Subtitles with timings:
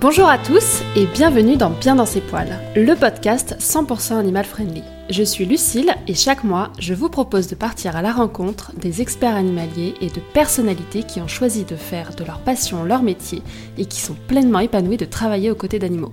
[0.00, 4.84] Bonjour à tous et bienvenue dans Bien dans ses poils, le podcast 100% animal friendly.
[5.10, 9.02] Je suis Lucille et chaque mois, je vous propose de partir à la rencontre des
[9.02, 13.42] experts animaliers et de personnalités qui ont choisi de faire de leur passion leur métier
[13.76, 16.12] et qui sont pleinement épanouis de travailler aux côtés d'animaux.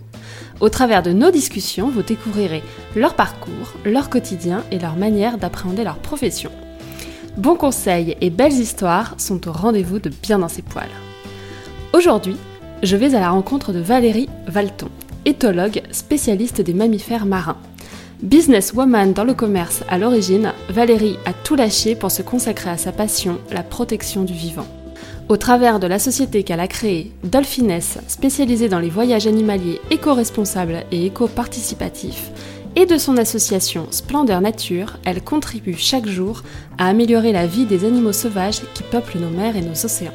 [0.61, 2.63] Au travers de nos discussions, vous découvrirez
[2.95, 6.49] leur parcours, leur quotidien et leur manière d'appréhender leur profession.
[7.37, 10.89] Bons conseils et belles histoires sont au rendez-vous de Bien dans ses poils.
[11.93, 12.35] Aujourd'hui,
[12.85, 14.89] je vais à la rencontre de Valérie Valton,
[15.25, 17.57] éthologue spécialiste des mammifères marins.
[18.21, 22.91] Businesswoman dans le commerce à l'origine, Valérie a tout lâché pour se consacrer à sa
[22.91, 24.67] passion, la protection du vivant.
[25.29, 30.83] Au travers de la société qu'elle a créée, Dolphines, spécialisée dans les voyages animaliers éco-responsables
[30.91, 32.29] et éco-participatifs,
[32.75, 36.43] et de son association Splendeur Nature, elle contribue chaque jour
[36.77, 40.13] à améliorer la vie des animaux sauvages qui peuplent nos mers et nos océans.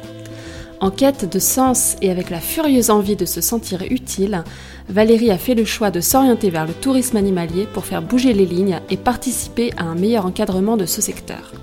[0.81, 4.43] En quête de sens et avec la furieuse envie de se sentir utile,
[4.89, 8.47] Valérie a fait le choix de s'orienter vers le tourisme animalier pour faire bouger les
[8.47, 11.53] lignes et participer à un meilleur encadrement de ce secteur.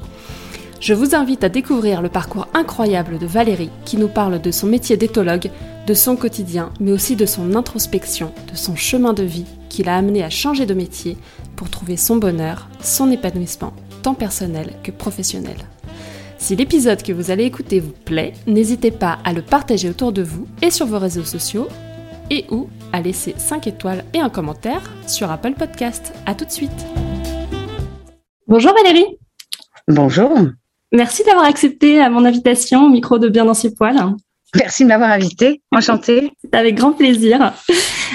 [0.80, 4.68] Je vous invite à découvrir le parcours incroyable de Valérie qui nous parle de son
[4.68, 5.50] métier d'éthologue,
[5.88, 9.96] de son quotidien, mais aussi de son introspection, de son chemin de vie qui l'a
[9.96, 11.16] amené à changer de métier
[11.56, 13.72] pour trouver son bonheur, son épanouissement,
[14.04, 15.56] tant personnel que professionnel.
[16.38, 20.22] Si l'épisode que vous allez écouter vous plaît, n'hésitez pas à le partager autour de
[20.22, 21.66] vous et sur vos réseaux sociaux
[22.30, 26.14] et ou à laisser 5 étoiles et un commentaire sur Apple Podcast.
[26.26, 26.86] À tout de suite.
[28.46, 29.18] Bonjour Valérie.
[29.88, 30.30] Bonjour.
[30.92, 34.14] Merci d'avoir accepté mon invitation au micro de Bien dans ses poils.
[34.54, 35.60] Merci de m'avoir invitée.
[35.72, 36.32] Enchantée.
[36.42, 37.52] C'est avec grand plaisir.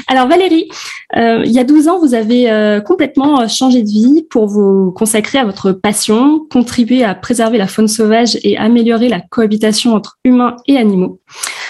[0.07, 0.67] Alors Valérie,
[1.15, 4.47] euh, il y a 12 ans, vous avez euh, complètement euh, changé de vie pour
[4.47, 9.93] vous consacrer à votre passion, contribuer à préserver la faune sauvage et améliorer la cohabitation
[9.93, 11.19] entre humains et animaux.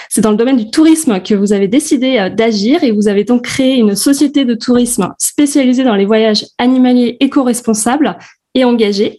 [0.08, 3.42] C'est dans le domaine du tourisme que vous avez décidé d'agir et vous avez donc
[3.42, 8.16] créé une société de tourisme spécialisée dans les voyages animaliers éco-responsables
[8.54, 9.18] et engagés.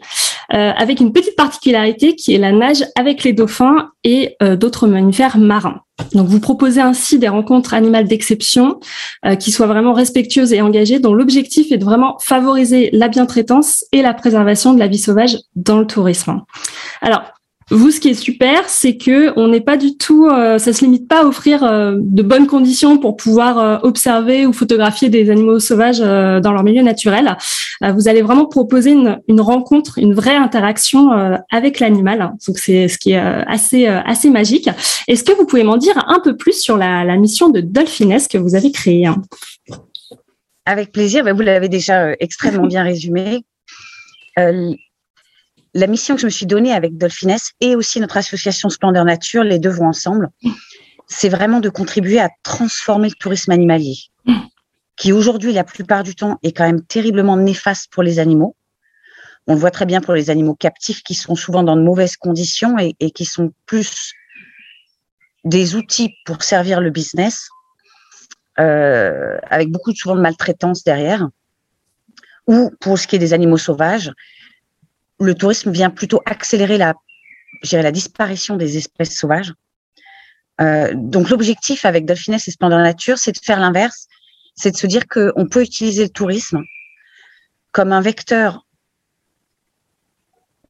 [0.53, 4.87] Euh, avec une petite particularité qui est la nage avec les dauphins et euh, d'autres
[4.87, 5.81] mammifères marins.
[6.13, 8.79] Donc, vous proposez ainsi des rencontres animales d'exception
[9.25, 13.85] euh, qui soient vraiment respectueuses et engagées, dont l'objectif est de vraiment favoriser la bientraitance
[13.91, 16.41] et la préservation de la vie sauvage dans le tourisme.
[17.01, 17.23] Alors,
[17.71, 20.85] vous, ce qui est super, c'est que on n'est pas du tout, euh, ça se
[20.85, 25.31] limite pas à offrir euh, de bonnes conditions pour pouvoir euh, observer ou photographier des
[25.31, 27.35] animaux sauvages dans leur milieu naturel.
[27.81, 31.09] vous allez vraiment proposer une, rencontre, une vraie interaction
[31.51, 32.33] avec l'animal.
[32.47, 33.17] Donc c'est ce qui est
[33.47, 34.69] assez assez magique.
[35.07, 38.17] Est-ce que vous pouvez m'en dire un peu plus sur la, la mission de Dolphines
[38.29, 39.09] que vous avez créée?
[40.65, 41.23] Avec plaisir.
[41.23, 43.43] Ben, vous l'avez déjà extrêmement bien résumé
[45.75, 49.43] la mission que je me suis donnée avec Dolphines et aussi notre association Splendeur Nature,
[49.43, 50.29] les deux vont ensemble,
[51.05, 53.97] c'est vraiment de contribuer à transformer le tourisme animalier,
[54.95, 58.55] qui aujourd'hui, la plupart du temps, est quand même terriblement néfaste pour les animaux.
[59.47, 62.15] On le voit très bien pour les animaux captifs qui sont souvent dans de mauvaises
[62.15, 64.13] conditions et, qui sont plus
[65.43, 67.49] des outils pour servir le business,
[68.59, 71.27] euh, avec beaucoup souvent de maltraitance derrière.
[72.47, 74.13] Ou pour ce qui est des animaux sauvages,
[75.19, 76.93] le tourisme vient plutôt accélérer la,
[77.71, 79.53] la disparition des espèces sauvages.
[80.61, 84.07] Euh, donc l'objectif avec Dolphines et Splendeur Nature, c'est de faire l'inverse,
[84.55, 86.61] c'est de se dire qu'on peut utiliser le tourisme
[87.71, 88.65] comme un vecteur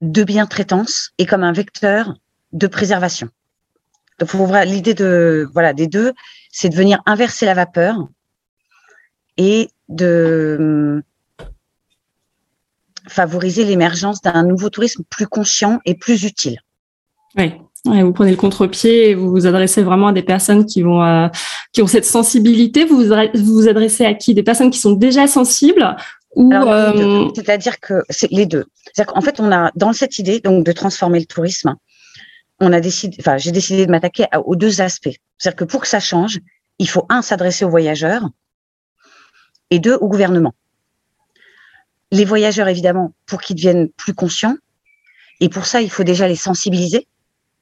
[0.02, 2.16] de bien-traitance et comme un vecteur
[2.52, 3.30] de préservation.
[4.20, 4.30] Donc
[4.66, 6.14] l'idée de voilà des deux,
[6.52, 8.08] c'est de venir inverser la vapeur
[9.38, 11.04] et de
[13.08, 16.60] favoriser l'émergence d'un nouveau tourisme plus conscient et plus utile.
[17.38, 17.54] Oui.
[17.86, 21.28] vous prenez le contre-pied et vous vous adressez vraiment à des personnes qui vont euh,
[21.74, 22.86] qui ont cette sensibilité.
[22.86, 23.04] Vous
[23.36, 24.34] vous adressez à qui?
[24.34, 25.96] Des personnes qui sont déjà sensibles
[26.36, 28.66] ou euh, C'est-à-dire que c'est les deux.
[29.14, 31.76] En fait, on a dans cette idée donc de transformer le tourisme,
[32.60, 35.16] on a décidé, enfin, j'ai décidé de m'attaquer aux deux aspects.
[35.38, 36.40] C'est-à-dire que pour que ça change,
[36.80, 38.30] il faut un s'adresser aux voyageurs
[39.70, 40.54] et deux au gouvernement
[42.12, 44.56] les voyageurs, évidemment, pour qu'ils deviennent plus conscients.
[45.40, 47.08] Et pour ça, il faut déjà les sensibiliser.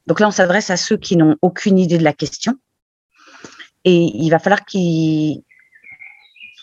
[0.07, 2.55] Donc là, on s'adresse à ceux qui n'ont aucune idée de la question.
[3.85, 4.61] Et il va falloir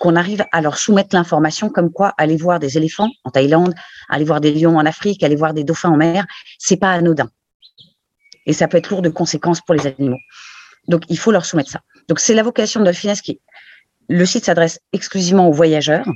[0.00, 3.74] qu'on arrive à leur soumettre l'information comme quoi aller voir des éléphants en Thaïlande,
[4.08, 6.26] aller voir des lions en Afrique, aller voir des dauphins en mer,
[6.58, 7.30] c'est pas anodin.
[8.46, 10.18] Et ça peut être lourd de conséquences pour les animaux.
[10.88, 11.80] Donc, il faut leur soumettre ça.
[12.08, 13.40] Donc, c'est la vocation de Dolphines qui,
[14.08, 16.06] le site s'adresse exclusivement aux voyageurs,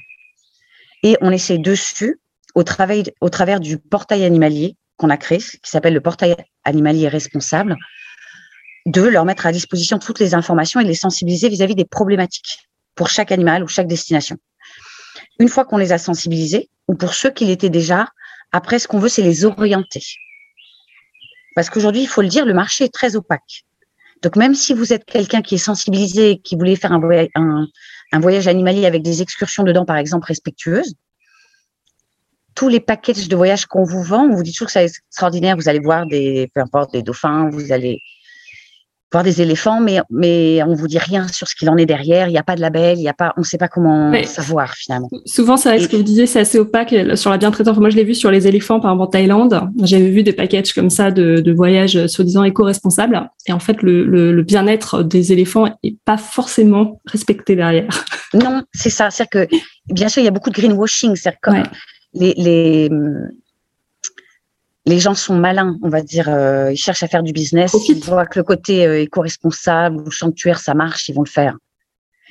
[1.05, 2.19] et on essaie dessus,
[2.57, 6.35] au, travail, au travers du portail animalier qu'on a créé, qui s'appelle le portail
[6.65, 7.77] animalier responsable,
[8.87, 13.11] de leur mettre à disposition toutes les informations et les sensibiliser vis-à-vis des problématiques pour
[13.11, 14.37] chaque animal ou chaque destination.
[15.39, 18.09] Une fois qu'on les a sensibilisés, ou pour ceux qui l'étaient déjà,
[18.53, 20.03] après, ce qu'on veut, c'est les orienter.
[21.55, 23.65] Parce qu'aujourd'hui, il faut le dire, le marché est très opaque.
[24.23, 27.29] Donc, même si vous êtes quelqu'un qui est sensibilisé, qui voulait faire un voyage,
[28.15, 30.95] un, voyage animalier avec des excursions dedans, par exemple, respectueuses,
[32.55, 35.57] tous les packages de voyage qu'on vous vend, on vous dit toujours que c'est extraordinaire.
[35.57, 38.01] Vous allez voir des, peu importe, des dauphins, vous allez
[39.15, 42.27] voir des éléphants, mais, mais on vous dit rien sur ce qu'il en est derrière.
[42.29, 44.13] Il n'y a pas de label, il y a pas, on ne sait pas comment
[44.25, 45.09] savoir finalement.
[45.25, 47.77] Souvent, ça, ce que vous disiez, c'est assez opaque euh, sur la bientraitance.
[47.79, 49.61] Moi, je l'ai vu sur les éléphants, par exemple en Thaïlande.
[49.83, 53.31] J'avais vu des packages comme ça de, de voyages soi-disant éco-responsables.
[53.47, 57.89] Et en fait, le, le, bien-être des éléphants n'est pas forcément respecté derrière.
[58.35, 59.11] Non, c'est ça.
[59.11, 59.57] C'est-à-dire que,
[59.93, 61.15] bien sûr, il y a beaucoup de greenwashing.
[61.15, 61.51] C'est-à-dire que
[62.15, 62.91] les, les
[64.87, 66.29] les gens sont malins, on va dire.
[66.29, 67.75] Euh, ils cherchent à faire du business.
[67.89, 71.57] Ils voient que le côté euh, éco-responsable ou sanctuaire, ça marche, ils vont le faire.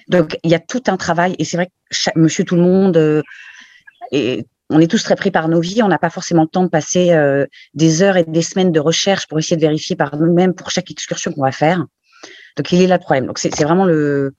[0.08, 1.36] Donc, il y a tout un travail.
[1.40, 3.22] Et c'est vrai que monsieur tout le monde, euh,
[4.12, 5.82] et on est tous très pris par nos vies.
[5.82, 7.12] On n'a pas forcément le temps de passer
[7.74, 10.90] des heures et des semaines de recherche pour essayer de vérifier par nous-mêmes pour chaque
[10.90, 11.86] excursion qu'on va faire.
[12.58, 13.28] Donc, il est là le problème.
[13.28, 14.34] Donc, c'est vraiment le,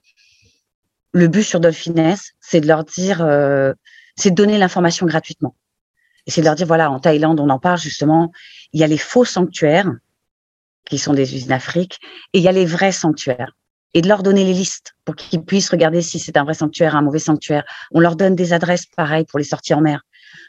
[1.13, 3.19] le but sur Dolphines, c'est de leur dire,
[4.17, 5.55] c'est de donner l'information gratuitement.
[6.27, 8.33] Et c'est de leur dire, voilà, en Thaïlande, on en parle justement,
[8.73, 9.91] il y a les faux sanctuaires,
[10.87, 11.99] qui sont des usines d'Afrique,
[12.33, 13.53] et il y a les vrais sanctuaires.
[13.95, 16.97] Et de leur donner les listes pour qu'ils puissent regarder si c'est un vrai sanctuaire,
[16.97, 17.65] un mauvais sanctuaire.
[17.93, 20.03] On leur donne des adresses pareilles pour les sorties en mer,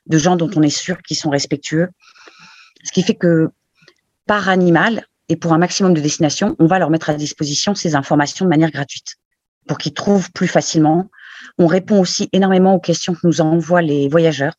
[0.08, 1.90] de gens dont on est sûr qu'ils sont respectueux.
[2.84, 3.50] Ce qui fait que
[4.26, 7.96] par animal et pour un maximum de destinations, on va leur mettre à disposition ces
[7.96, 9.18] informations de manière gratuite
[9.68, 11.10] pour qu'ils trouvent plus facilement.
[11.60, 14.54] On répond aussi énormément aux questions que nous envoient les voyageurs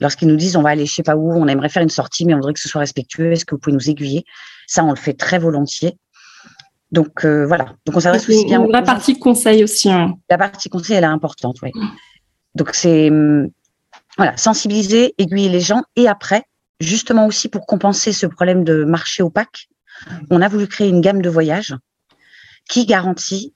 [0.00, 2.24] lorsqu'ils nous disent on va aller je sais pas où, on aimerait faire une sortie,
[2.24, 4.24] mais on voudrait que ce soit respectueux, est-ce que vous pouvez nous aiguiller?
[4.66, 5.98] Ça, on le fait très volontiers.
[6.90, 7.74] Donc euh, voilà.
[7.84, 8.66] Donc on s'adresse aussi bien.
[8.70, 9.90] La partie conseil aussi.
[9.90, 10.14] Hein.
[10.30, 11.70] La partie conseil, elle est importante, oui.
[12.54, 13.50] Donc c'est hum,
[14.16, 16.44] voilà, sensibiliser, aiguiller les gens, et après,
[16.80, 19.68] justement aussi pour compenser ce problème de marché opaque,
[20.30, 21.74] on a voulu créer une gamme de voyages
[22.68, 23.54] qui garantit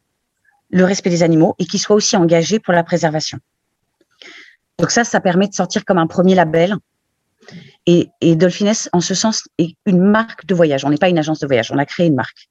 [0.70, 3.38] le respect des animaux et qui soit aussi engagé pour la préservation.
[4.82, 6.75] Donc ça, ça permet de sortir comme un premier label.
[7.87, 8.37] Et, et
[8.93, 10.84] en ce sens, est une marque de voyage.
[10.84, 12.49] On n'est pas une agence de voyage, on a créé une marque.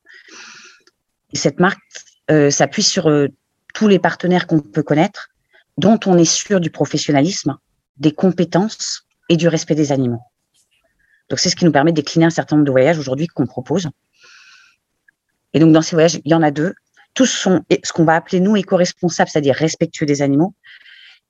[1.34, 1.80] Et cette marque
[2.32, 3.28] euh, s'appuie sur euh,
[3.74, 5.28] tous les partenaires qu'on peut connaître,
[5.78, 7.58] dont on est sûr du professionnalisme,
[7.98, 10.22] des compétences et du respect des animaux.
[11.30, 13.46] Donc c'est ce qui nous permet de décliner un certain nombre de voyages aujourd'hui qu'on
[13.46, 13.90] propose.
[15.54, 16.74] Et donc dans ces voyages, il y en a deux.
[17.14, 20.56] Tous sont ce qu'on va appeler nous éco-responsables, c'est-à-dire respectueux des animaux,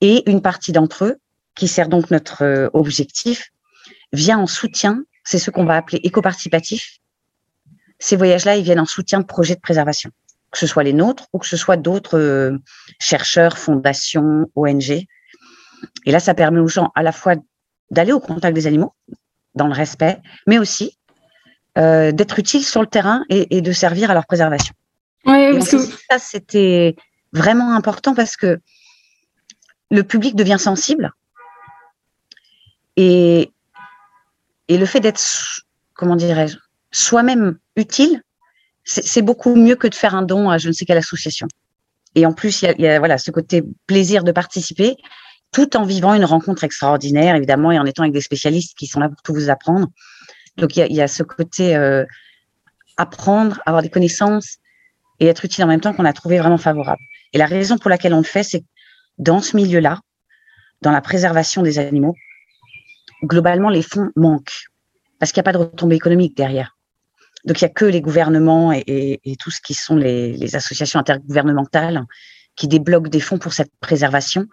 [0.01, 1.18] et une partie d'entre eux,
[1.56, 3.51] qui sert donc notre euh, objectif,
[4.13, 6.98] vient en soutien, c'est ce qu'on va appeler éco-participatif.
[8.00, 10.09] Ces voyages-là, ils viennent en soutien de projets de préservation,
[10.51, 12.57] que ce soit les nôtres ou que ce soit d'autres euh,
[13.00, 14.89] chercheurs, fondations, ONG.
[16.06, 17.36] Et là, ça permet aux gens à la fois
[17.92, 18.94] d'aller au contact des animaux,
[19.56, 20.98] dans le respect, mais aussi
[21.77, 24.74] euh, d'être utiles sur le terrain et, de servir à leur préservation.
[25.25, 25.77] Oui, parce que
[26.09, 26.95] ça, c'était
[27.33, 28.59] vraiment important parce que
[29.91, 31.11] le public devient sensible.
[32.97, 33.51] Et,
[34.69, 35.21] le fait d'être,
[35.93, 36.57] comment dirais-je,
[36.91, 38.24] soi-même utile,
[38.83, 41.48] c'est beaucoup mieux que de faire un don à je ne sais quelle association.
[42.15, 44.95] Et en plus, il y a, voilà, ce côté plaisir de participer,
[45.51, 49.00] tout en vivant une rencontre extraordinaire, évidemment, et en étant avec des spécialistes qui sont
[49.00, 49.88] là pour tout vous apprendre.
[50.57, 52.05] Donc, il y a, ce côté euh,
[52.98, 54.57] apprendre, avoir des connaissances
[55.19, 57.01] et être utile en même temps qu'on a trouvé vraiment favorable.
[57.33, 58.63] Et la raison pour laquelle on le fait, c'est
[59.18, 60.00] dans ce milieu-là,
[60.82, 62.15] dans la préservation des animaux,
[63.24, 64.65] globalement, les fonds manquent
[65.22, 66.75] parce qu'il n'y a pas de retombée économique derrière.
[67.46, 72.03] Donc, il n'y a que les gouvernements et, tout ce qui sont les, associations intergouvernementales
[72.56, 74.48] qui débloquent des fonds pour cette préservation.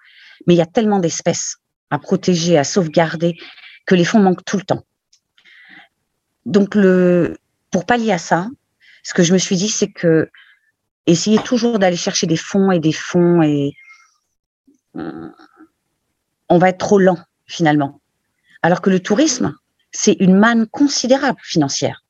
[0.46, 1.56] Mais il y a tellement d'espèces
[1.90, 3.36] à protéger, à sauvegarder,
[3.86, 4.84] que les fonds manquent tout le temps.
[6.44, 6.76] Donc,
[7.70, 8.48] pour pallier à ça,
[9.02, 10.30] ce que je me suis dit, c'est que
[11.06, 13.72] essayer toujours d'aller chercher des fonds et des fonds et,
[16.48, 18.00] on va être trop lent finalement.
[18.62, 19.54] Alors que le tourisme,
[19.90, 22.04] c'est une manne considérable financière.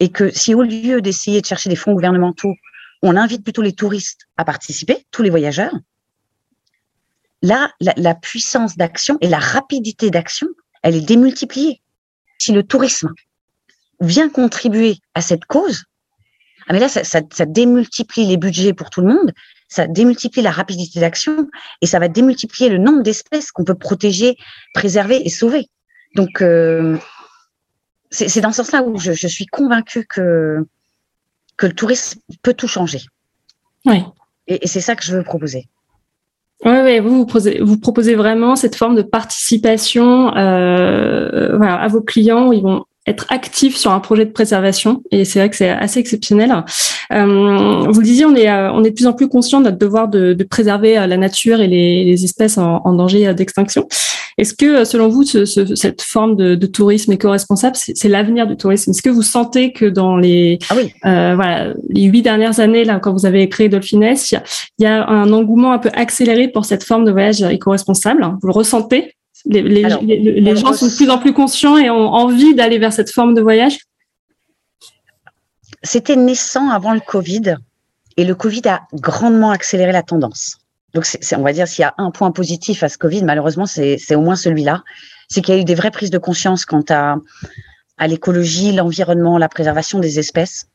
[0.00, 2.54] Et que si au lieu d'essayer de chercher des fonds gouvernementaux,
[3.02, 5.74] on invite plutôt les touristes à participer, tous les voyageurs,
[7.42, 10.48] là, la, puissance d'action et la rapidité d'action,
[10.82, 11.80] elle est démultipliée.
[12.38, 13.12] Si le tourisme
[14.00, 15.84] vient contribuer à cette cause,
[16.68, 19.32] ah mais là, ça démultiplie les budgets pour tout le monde
[19.68, 21.48] ça démultiplie la rapidité d'action
[21.82, 24.36] et ça va démultiplier le nombre d'espèces qu'on peut protéger,
[24.74, 25.68] préserver et sauver.
[26.16, 26.96] Donc, euh,
[28.10, 30.66] c'est dans ce sens-là où je, suis convaincue que,
[31.58, 33.00] que le tourisme peut tout changer.
[33.84, 34.02] Oui.
[34.46, 35.68] Et, c'est ça que je veux proposer.
[36.64, 41.86] Oui, ouais, vous, vous, proposez, vous proposez vraiment cette forme de participation euh, voilà, à
[41.88, 45.50] vos clients où ils vont être actifs sur un projet de préservation et c'est vrai
[45.50, 46.52] que c'est assez exceptionnel.
[47.12, 49.64] Euh, vous le disiez, on est euh, on est de plus en plus conscient de
[49.64, 53.32] notre devoir de, de préserver euh, la nature et les, les espèces en, en danger
[53.34, 53.86] d'extinction.
[54.38, 58.56] Est-ce que, selon vous, ce, ce, cette forme de, de tourisme éco-responsable, c'est l'avenir du
[58.56, 58.92] tourisme?
[58.92, 60.92] Est-ce que vous sentez que dans les ah oui.
[61.06, 64.40] euh, voilà les huit dernières années, là, quand vous avez créé Dolphines, il
[64.78, 68.52] y, a un engouement un peu accéléré pour cette forme de voyage éco-responsable Vous le
[68.52, 69.12] ressentez?
[69.44, 72.92] Les, les, les, gens sont de plus en plus conscients et ont envie d'aller vers
[72.92, 73.78] cette forme de voyage
[75.82, 77.56] C'était naissant avant le Covid
[78.16, 80.58] et le Covid a grandement accéléré la tendance.
[80.94, 84.14] Donc, on va dire, s'il y a un point positif à ce Covid, malheureusement, c'est,
[84.14, 84.82] au moins celui-là.
[85.28, 87.16] C'est qu'il y a eu des vraies prises de conscience quant à,
[87.98, 90.66] à l'écologie, l'environnement, la préservation des espèces.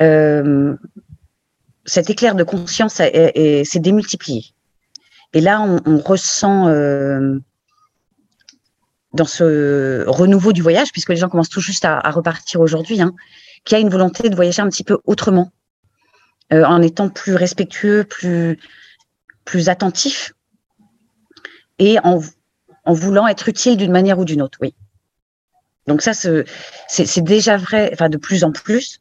[0.00, 0.76] Euh,
[1.86, 4.44] cet éclair de conscience s'est démultiplié.
[5.32, 7.38] Et là, on, on ressent euh,
[9.14, 13.14] dans ce renouveau du voyage, puisque les gens commencent tout juste à, repartir aujourd'hui, hein,
[13.64, 15.52] qu'il y a une volonté de voyager un petit peu autrement,
[16.52, 18.58] euh, en étant plus respectueux, plus,
[19.44, 20.34] plus attentif,
[21.78, 22.20] et en,
[22.84, 24.74] en voulant être utile d'une manière ou d'une autre, oui.
[25.86, 29.00] Donc ça, c'est déjà vrai, enfin de plus en plus.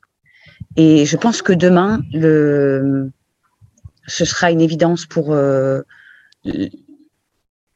[0.75, 3.09] Et je pense que demain, le,
[4.05, 5.81] ce sera une évidence pour euh,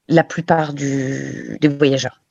[0.10, 2.22] la plupart des voyageurs.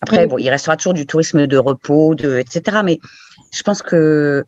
[0.00, 2.78] Après, bon, il restera toujours du tourisme de repos, de, etc.
[2.84, 3.00] Mais
[3.52, 4.44] je pense que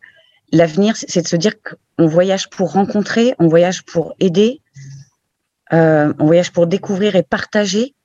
[0.51, 4.61] l'avenir, c'est de se dire qu'on voyage pour rencontrer, on voyage pour aider,
[5.73, 7.95] euh, on voyage pour découvrir et partager,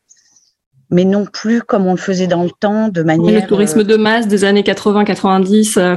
[0.90, 3.42] mais non plus comme on le faisait dans le temps, de manière.
[3.42, 5.78] Le tourisme de masse des années 80-90.
[5.78, 5.96] Euh,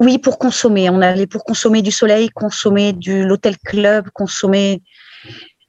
[0.00, 0.90] oui, pour consommer.
[0.90, 4.82] On allait pour consommer du soleil, consommer du l'hôtel club, consommer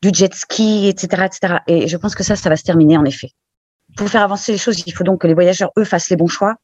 [0.01, 1.55] du jet ski, etc., etc.
[1.67, 3.29] Et je pense que ça, ça va se terminer en effet
[3.96, 6.28] pour faire avancer les choses, il faut donc que les voyageurs, eux, fassent les bons
[6.28, 6.56] choix,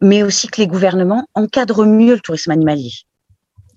[0.00, 2.92] mais aussi que les gouvernements encadrent mieux le tourisme animalier.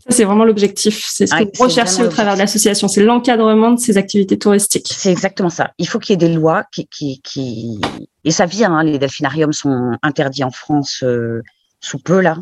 [0.10, 1.06] C'est vraiment l'objectif.
[1.08, 2.88] C'est ce que vous recherchez au travers de l'association.
[2.88, 4.88] C'est l'encadrement de ces activités touristiques.
[4.92, 5.72] C'est exactement ça.
[5.80, 7.82] Il faut qu'il y ait des lois qui, qui, qui...
[8.24, 8.72] et ça vient.
[8.72, 11.42] Hein, les delphinariums sont interdits en France euh,
[11.80, 12.38] sous peu là.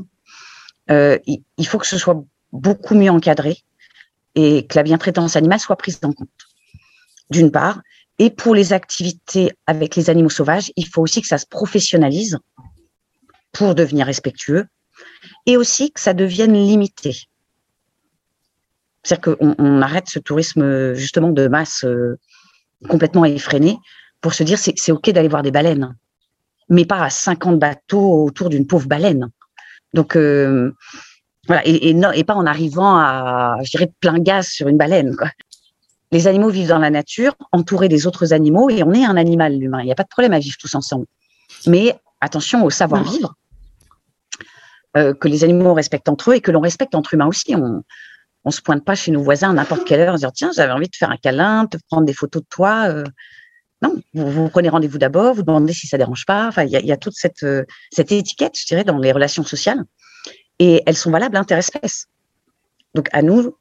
[0.92, 2.22] Euh, il faut que ce soit
[2.52, 3.58] beaucoup mieux encadré
[4.36, 6.30] et que la bientraitance animale soit prise en compte.
[7.30, 7.82] D'une part,
[8.20, 12.38] et pour les activités avec les animaux sauvages, il faut aussi que ça se professionnalise
[13.52, 14.66] pour devenir respectueux
[15.46, 17.16] et aussi que ça devienne limité.
[19.04, 22.18] C'est-à-dire qu'on on arrête ce tourisme justement de masse euh,
[22.88, 23.78] complètement effréné
[24.22, 25.96] pour se dire c'est, OK d'aller voir des baleines,
[26.70, 29.30] mais pas à 50 bateaux autour d'une pauvre baleine.
[29.94, 30.72] Donc, euh,
[31.48, 35.16] voilà, et, pas en arrivant à, je plein gaz sur une baleine.
[35.16, 35.30] Quoi.
[36.14, 39.58] Les animaux vivent dans la nature, entourés des autres animaux, et on est un animal,
[39.58, 39.82] l'humain.
[39.82, 41.08] Il n'y a pas de problème à vivre tous ensemble.
[41.66, 43.34] Mais attention au savoir-vivre,
[44.96, 47.56] euh, que les animaux respectent entre eux et que l'on respecte entre humains aussi.
[47.56, 47.82] On
[48.46, 50.72] ne se pointe pas chez nos voisins à n'importe quelle heure en disant tiens, j'avais
[50.72, 52.90] envie de faire un câlin, de prendre des photos de toi.
[52.90, 53.04] Euh.
[53.82, 56.48] non, vous, prenez rendez-vous d'abord, vous demandez si ça dérange pas.
[56.48, 59.84] Enfin, il y a, toute cette, euh, cette étiquette, je dirais, dans les relations sociales.
[60.60, 62.06] Et elles sont valables interespèces.
[62.94, 63.58] Donc à nous,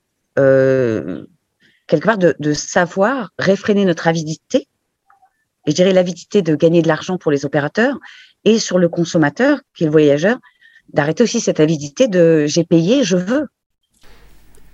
[1.86, 4.68] quelque part de, savoir réfréner notre avidité,
[5.66, 7.98] et je dirais l'avidité de gagner de l'argent pour les opérateurs,
[8.44, 10.38] et sur le consommateur, qui est le voyageur,
[10.92, 13.48] d'arrêter aussi cette avidité de j'ai payé, je veux.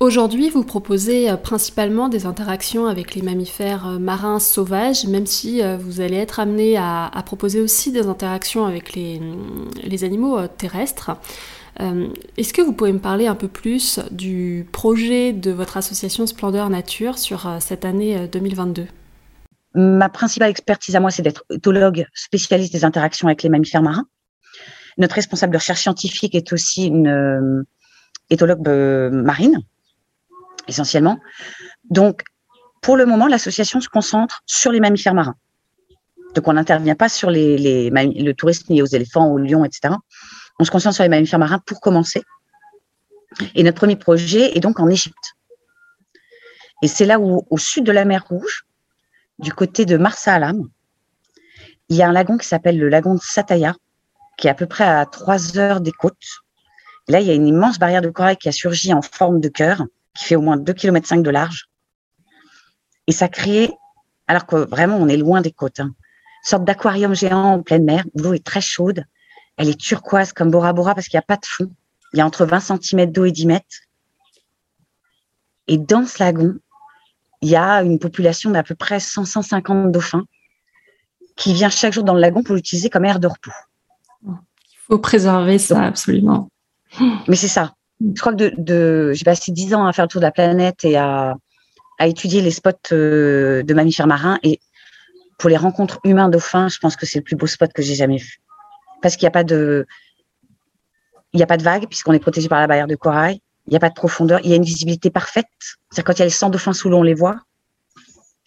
[0.00, 5.60] Aujourd'hui, vous proposez euh, principalement des interactions avec les mammifères euh, marins sauvages, même si
[5.60, 9.20] euh, vous allez être amené à, proposer aussi des interactions avec les,
[9.82, 11.10] les animaux terrestres.
[11.80, 16.26] Euh, est-ce que vous pouvez me parler un peu plus du projet de votre association
[16.26, 18.86] Splendeur Nature sur euh, cette année 2022 euh,
[19.74, 24.06] Ma principale expertise à moi, c'est d'être éthologue spécialiste des interactions avec les mammifères marins.
[24.96, 27.64] Notre responsable de recherche scientifique est aussi une
[28.30, 28.66] éthologue
[29.12, 29.60] marine,
[30.66, 31.20] essentiellement.
[31.88, 32.22] Donc,
[32.82, 35.36] pour le moment, l'association se concentre sur les mammifères marins.
[36.34, 39.94] Donc, on n'intervient pas sur les, le tourisme lié aux éléphants, aux lions, etc
[40.58, 42.22] on se concentre sur les mammifères marins pour commencer.
[43.54, 45.34] Et notre premier projet est donc en Égypte.
[46.82, 48.64] Et c'est là où, au sud de la mer Rouge,
[49.38, 50.68] du côté de Marsa Alam,
[51.88, 53.74] il y a un lagon qui s'appelle le lagon de Sataya,
[54.36, 56.42] qui est à peu près à trois heures des côtes.
[57.08, 59.48] là, il y a une immense barrière de corail qui a surgi en forme de
[59.48, 59.84] cœur,
[60.14, 61.68] qui fait au moins 2,5 km de large.
[63.06, 63.70] Et ça crée,
[64.26, 65.94] alors que vraiment on est loin des côtes, hein,
[66.42, 68.04] sorte d'aquarium géant en pleine mer.
[68.14, 69.04] L'eau est très chaude.
[69.58, 71.70] Elle est turquoise comme Bora Bora parce qu'il n'y a pas de fond.
[72.12, 73.66] Il y a entre 20 cm d'eau et 10 mètres.
[75.66, 76.54] Et dans ce lagon,
[77.42, 80.24] il y a une population d'à peu près 100-150 dauphins
[81.36, 83.52] qui vient chaque jour dans le lagon pour l'utiliser comme aire de repos.
[84.24, 84.36] Il
[84.88, 86.48] faut préserver ça, absolument.
[87.28, 87.74] Mais c'est ça.
[88.00, 90.84] Je crois que de, j'ai passé 10 ans à faire le tour de la planète
[90.84, 91.36] et à,
[92.00, 94.38] étudier les spots euh, de mammifères marins.
[94.44, 94.60] Et
[95.36, 98.18] pour les rencontres humains-dauphins, je pense que c'est le plus beau spot que j'ai jamais
[98.18, 98.40] vu.
[99.02, 99.86] Parce qu'il n'y a pas de,
[101.32, 103.40] il n'y a pas de vagues puisqu'on est protégé par la barrière de corail.
[103.66, 104.40] Il n'y a pas de profondeur.
[104.44, 105.46] Il y a une visibilité parfaite.
[105.90, 107.36] C'est-à-dire quand il y a les 100 dauphins sous l'eau, on les voit.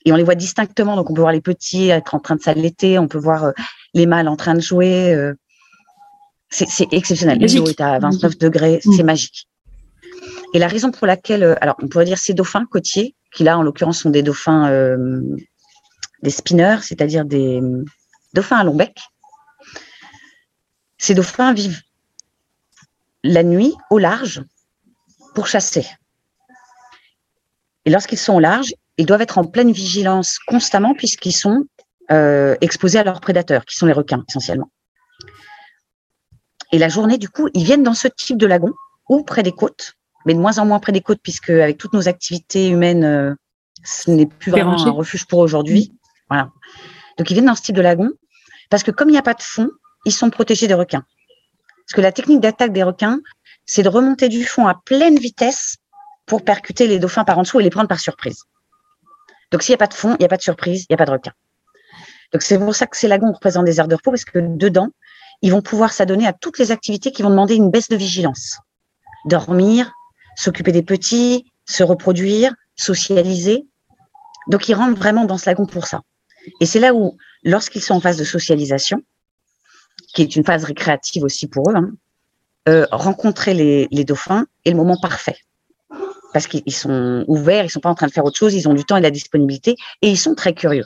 [0.03, 0.95] Et on les voit distinctement.
[0.95, 2.97] Donc, on peut voir les petits être en train de s'allaiter.
[2.97, 3.51] On peut voir euh,
[3.93, 5.13] les mâles en train de jouer.
[5.13, 5.35] Euh.
[6.49, 7.39] c'est exceptionnel.
[7.39, 8.81] L'eau est à 29 degrés.
[8.83, 8.93] Mm.
[8.93, 9.47] C'est magique.
[10.55, 13.59] Et la raison pour laquelle, euh, alors, on pourrait dire ces dauphins côtiers, qui là,
[13.59, 14.69] en l'occurrence, sont des dauphins,
[16.21, 17.61] des spinners, c'est-à-dire des
[18.33, 18.97] dauphins à long bec.
[21.01, 21.81] Ces dauphins vivent
[23.23, 24.43] la nuit au large
[25.33, 25.87] pour chasser.
[27.85, 31.65] Et lorsqu'ils sont au large, ils doivent être en pleine vigilance constamment puisqu'ils sont
[32.11, 34.69] euh, exposés à leurs prédateurs, qui sont les requins essentiellement.
[36.71, 38.71] Et la journée, du coup, ils viennent dans ce type de lagon
[39.09, 39.93] ou près des côtes,
[40.27, 43.33] mais de moins en moins près des côtes puisque avec toutes nos activités humaines, euh,
[43.83, 45.97] ce n'est plus vraiment un refuge pour aujourd'hui.
[46.29, 46.51] Voilà.
[47.17, 48.11] Donc ils viennent dans ce type de lagon
[48.69, 49.67] parce que comme il n'y a pas de fond,
[50.05, 51.03] ils sont protégés des requins.
[51.85, 53.19] Parce que la technique d'attaque des requins,
[53.65, 55.77] c'est de remonter du fond à pleine vitesse
[56.25, 58.43] pour percuter les dauphins par en dessous et les prendre par surprise.
[59.51, 60.93] Donc, s'il n'y a pas de fond, il n'y a pas de surprise, il n'y
[60.93, 61.33] a pas de requin.
[62.31, 64.89] Donc, c'est pour ça que ces lagons représentent des aires de repos, parce que dedans,
[65.41, 68.59] ils vont pouvoir s'adonner à toutes les activités qui vont demander une baisse de vigilance.
[69.25, 69.91] Dormir,
[70.37, 73.65] s'occuper des petits, se reproduire, socialiser.
[74.47, 76.01] Donc, ils rentrent vraiment dans ce lagon pour ça.
[76.61, 79.01] Et c'est là où, lorsqu'ils sont en phase de socialisation,
[80.13, 81.91] qui est une phase récréative aussi pour eux, hein,
[82.69, 85.37] euh, rencontrer les, les, dauphins est le moment parfait.
[86.33, 88.73] Parce qu'ils sont ouverts, ils sont pas en train de faire autre chose, ils ont
[88.73, 90.85] du temps et de la disponibilité et ils sont très curieux.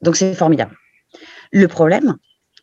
[0.00, 0.76] Donc c'est formidable.
[1.50, 2.16] Le problème,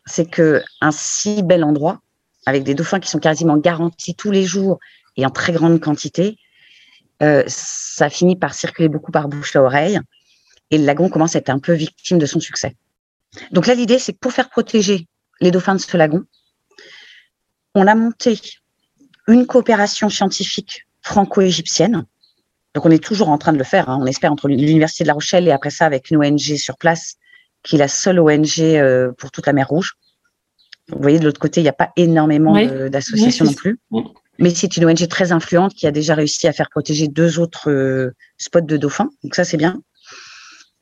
[0.06, 2.00] c'est que un si bel endroit,
[2.46, 4.78] avec des dauphins qui sont quasiment garantis tous les jours
[5.16, 6.38] et en très grande quantité,
[7.22, 10.00] euh, ça finit par circuler beaucoup par bouche à oreille
[10.70, 12.76] et le lagon commence à être un peu victime de son succès.
[13.52, 15.06] Donc là, l'idée, c'est que pour faire protéger
[15.40, 16.24] les dauphins de ce lagon,
[17.74, 18.40] on a monté
[19.26, 22.04] une coopération scientifique franco-égyptienne.
[22.74, 23.88] Donc, on est toujours en train de le faire.
[23.88, 23.98] Hein.
[24.00, 27.16] On espère entre l'Université de La Rochelle et après ça avec une ONG sur place,
[27.62, 29.94] qui est la seule ONG euh, pour toute la mer Rouge.
[30.88, 32.54] Vous voyez, de l'autre côté, il n'y a pas énormément
[32.88, 33.78] d'associations non plus.
[34.38, 37.70] Mais c'est une ONG très influente qui a déjà réussi à faire protéger deux autres
[37.70, 39.10] euh, spots de dauphins.
[39.22, 39.80] Donc ça, c'est bien.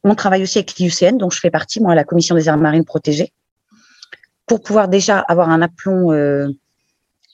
[0.04, 2.56] On travaille aussi avec l'IUCN, dont je fais partie, moi, à la Commission des aires
[2.56, 3.32] marines protégées,
[4.48, 6.48] pour pouvoir déjà avoir un aplomb euh,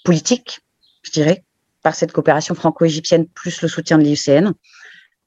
[0.04, 0.60] politique,
[1.02, 1.44] je dirais,
[1.82, 4.52] par cette coopération franco-égyptienne plus le soutien de l'IUCN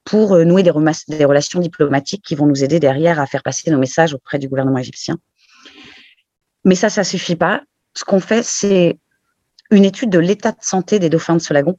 [0.04, 0.72] pour euh, nouer des,
[1.08, 4.48] des, relations diplomatiques qui vont nous aider derrière à faire passer nos messages auprès du
[4.48, 5.18] gouvernement égyptien.
[6.64, 7.62] Mais ça, ça suffit pas.
[7.94, 8.98] Ce qu'on fait, c'est
[9.70, 11.78] une étude de l'état de santé des dauphins de ce lagon,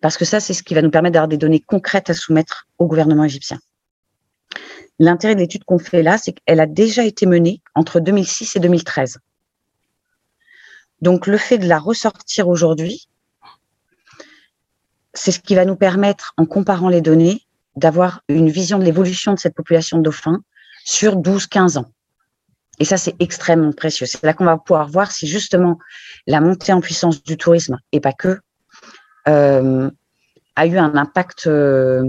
[0.00, 2.68] parce que ça, c'est ce qui va nous permettre d'avoir des données concrètes à soumettre
[2.78, 3.58] au gouvernement égyptien.
[5.00, 8.60] L'intérêt de l'étude qu'on fait là, c'est qu'elle a déjà été menée entre 2006 et
[8.60, 9.18] 2013.
[11.00, 13.08] Donc le fait de la ressortir aujourd'hui,
[15.14, 19.32] c'est ce qui va nous permettre, en comparant les données, d'avoir une vision de l'évolution
[19.32, 20.42] de cette population de dauphins
[20.84, 21.90] sur 12-15 ans.
[22.78, 24.04] Et ça, c'est extrêmement précieux.
[24.04, 25.78] C'est là qu'on va pouvoir voir si justement
[26.26, 28.38] la montée en puissance du tourisme, et pas que,
[29.28, 29.90] euh,
[30.56, 32.04] a eu un impact euh,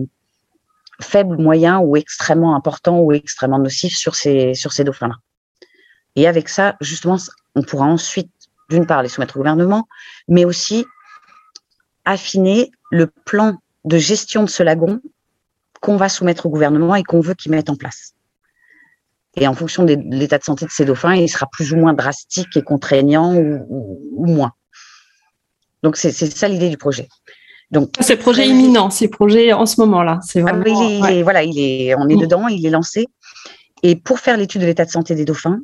[1.01, 5.15] faible, moyen ou extrêmement important ou extrêmement nocif sur ces, sur ces dauphins-là.
[6.15, 7.17] Et avec ça, justement,
[7.55, 8.31] on pourra ensuite
[8.69, 9.87] d'une part les soumettre au gouvernement,
[10.27, 10.85] mais aussi
[12.05, 15.01] affiner le plan de gestion de ce lagon
[15.81, 18.13] qu'on va soumettre au gouvernement et qu'on veut qu'il mette en place.
[19.35, 21.93] Et en fonction de l'état de santé de ces dauphins, il sera plus ou moins
[21.93, 24.51] drastique et contraignant ou, moins.
[25.83, 27.07] Donc c'est ça l'idée du projet.
[27.71, 30.19] Donc c'est projet imminent, c'est projet en ce moment-là.
[30.23, 30.53] C'est ah
[31.23, 32.21] voilà, il est, on est mm.
[32.21, 33.07] dedans, il est lancé.
[33.83, 35.59] Et pour faire l'étude de l'état de santé des dauphins,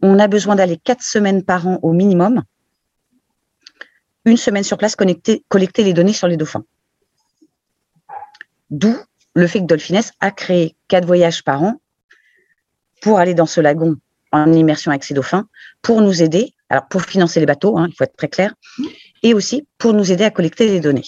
[0.00, 2.42] on a besoin d'aller quatre semaines par an au minimum,
[4.24, 6.64] une semaine sur place, connecter, collecter les données sur les dauphins.
[8.70, 8.96] D'où
[9.34, 11.80] le fait que Dolphines a créé quatre voyages par an
[13.00, 13.96] pour aller dans ce lagon
[14.32, 15.48] en immersion avec ces dauphins,
[15.80, 18.54] pour nous aider, alors pour financer les bateaux, hein, il faut être très clair,
[19.22, 21.04] et aussi pour nous aider à collecter les données.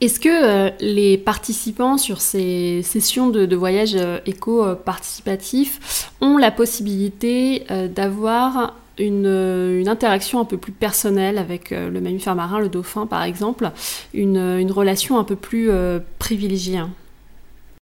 [0.00, 9.84] Est-ce que les participants sur ces sessions de, voyage éco-participatif ont la possibilité d'avoir une,
[9.88, 13.70] interaction un peu plus personnelle avec le mammifère marin, le dauphin par exemple,
[14.12, 15.70] une, une relation un peu plus
[16.18, 16.82] privilégiée?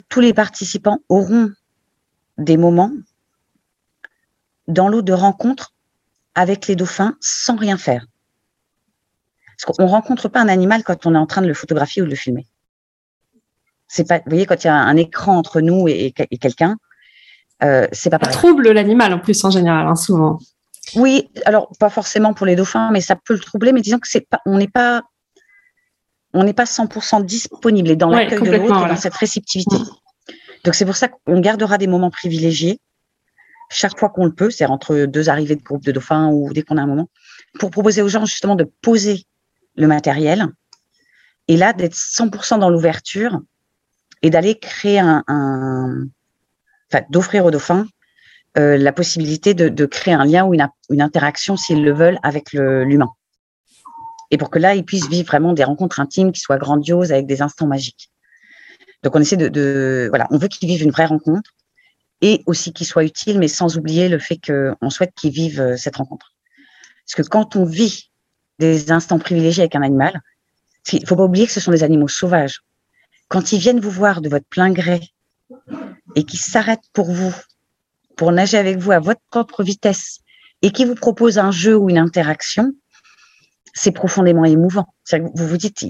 [0.10, 1.52] Tous les participants auront
[2.40, 2.92] des moments
[4.68, 5.74] dans l'eau de rencontre
[6.36, 8.06] avec les dauphins sans rien faire.
[9.64, 12.02] Parce qu'on ne rencontre pas un animal quand on est en train de le photographier
[12.02, 12.48] ou de le filmer.
[13.88, 16.78] C'est pas, vous voyez, quand il y a un écran entre nous et, quelqu'un,
[17.64, 18.34] euh, c'est pas pareil.
[18.34, 20.40] Ça trouble l'animal en plus en général, hein, souvent.
[20.96, 23.72] Oui, alors pas forcément pour les dauphins, mais ça peut le troubler.
[23.72, 25.04] Mais disons que c'est pas, on n'est pas,
[26.34, 29.76] on n'est pas 100% disponible et dans l'accueil de l'autre, dans cette réceptivité.
[30.64, 32.80] Donc c'est pour ça qu'on gardera des moments privilégiés
[33.72, 36.62] chaque fois qu'on le peut, c'est entre deux arrivées de groupe de dauphins ou dès
[36.62, 37.10] qu'on a un moment,
[37.60, 39.24] pour proposer aux gens justement de poser
[39.76, 40.48] le matériel
[41.48, 43.42] et là d'être 100% dans l'ouverture
[44.22, 45.24] et d'aller créer un,
[46.92, 47.88] enfin d'offrir aux dauphins
[48.58, 52.52] euh, la possibilité de, créer un lien ou une, une interaction s'ils le veulent avec
[52.52, 53.10] l'humain.
[54.30, 57.28] Et pour que là, ils puissent vivre vraiment des rencontres intimes qui soient grandioses avec
[57.28, 58.12] des instants magiques.
[59.04, 61.52] Donc on essaie de, voilà, on veut qu'ils vivent une vraie rencontre
[62.22, 65.78] et aussi qu'ils soient utiles, mais sans oublier le fait qu'on souhaite qu'ils vivent euh,
[65.78, 66.34] cette rencontre.
[67.06, 68.11] Parce que quand on vit
[68.62, 70.22] des instants privilégiés avec un animal,
[70.94, 72.62] il faut pas oublier que ce sont des animaux sauvages.
[73.28, 75.02] Quand ils viennent vous voir de votre plein gré
[76.16, 77.34] et qu'ils s'arrêtent pour vous,
[78.16, 80.20] pour nager avec vous à votre propre vitesse
[80.62, 82.74] et qui vous proposent un jeu ou une interaction,
[83.74, 84.94] c'est profondément émouvant.
[85.34, 85.84] Vous vous dites,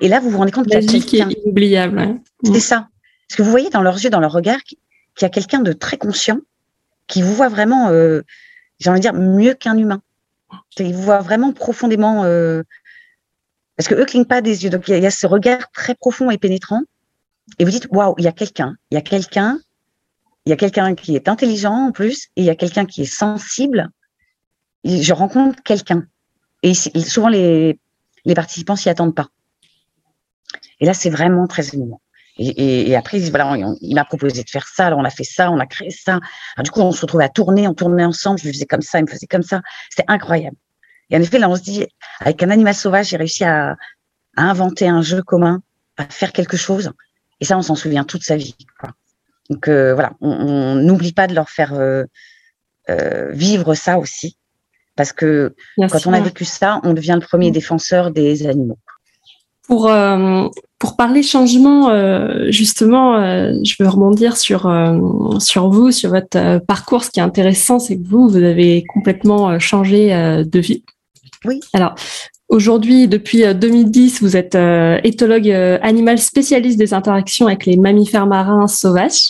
[0.00, 1.28] et là, vous vous rendez compte qu'il y a quelqu'un.
[1.28, 2.20] est inoubliable.
[2.44, 2.88] C'est ça.
[3.28, 4.78] Parce que vous voyez dans leurs yeux, dans leur regard, qu'il
[5.22, 6.38] y a quelqu'un de très conscient
[7.06, 8.22] qui vous voit vraiment, euh,
[8.80, 10.02] j'ai envie de dire, mieux qu'un humain.
[10.78, 12.24] Il vous voit vraiment profondément.
[12.24, 12.62] Euh,
[13.76, 14.70] parce que eux clignent pas des yeux.
[14.70, 16.82] Donc, il y, a, ce regard très profond et pénétrant.
[17.58, 18.76] Et vous dites, waouh, il y a quelqu'un.
[18.90, 19.58] Il y a quelqu'un.
[20.44, 22.28] Il y a quelqu'un qui est intelligent en plus.
[22.36, 23.88] Et il y a quelqu'un qui est sensible.
[24.84, 26.06] je rencontre quelqu'un.
[26.62, 27.78] Et souvent, les,
[28.24, 29.28] les participants s'y attendent pas.
[30.80, 32.00] Et là, c'est vraiment très émouvant.
[32.38, 35.50] Et, et, après, voilà, il m'a proposé de faire ça, alors on a fait ça,
[35.50, 36.20] on a créé ça.
[36.56, 38.82] Alors, du coup, on se retrouvait à tourner, on tournait ensemble, je lui faisais comme
[38.82, 39.60] ça, il me faisait comme ça.
[39.90, 40.56] C'était incroyable.
[41.10, 41.86] Et en effet, là, on se dit,
[42.20, 43.72] avec un animal sauvage, j'ai réussi à,
[44.36, 45.62] à, inventer un jeu commun,
[45.96, 46.92] à faire quelque chose.
[47.40, 48.54] Et ça, on s'en souvient toute sa vie.
[48.78, 48.90] Quoi.
[49.50, 52.04] Donc euh, voilà, on n'oublie pas de leur faire euh,
[52.90, 54.36] euh, vivre ça aussi.
[54.96, 57.54] Parce que quand on a vécu ça, on devient le premier mm.
[57.54, 58.78] défenseur des animaux.
[59.66, 59.90] Pour,
[60.78, 64.72] pour parler changement, euh, justement, euh, je veux rebondir sur,
[65.38, 67.04] sur vous, sur votre parcours.
[67.04, 70.84] Ce qui est intéressant, c'est que vous, vous avez complètement changé de vie.
[71.44, 71.60] Oui.
[71.72, 71.94] Alors,
[72.50, 74.56] Aujourd'hui, depuis 2010, vous êtes
[75.04, 75.50] éthologue
[75.82, 79.28] animal spécialiste des interactions avec les mammifères marins sauvages.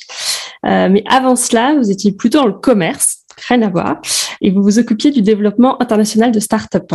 [0.63, 3.97] mais avant cela, vous étiez plutôt dans le commerce, rien à voir,
[4.41, 6.93] et vous vous occupiez du développement international de start-up.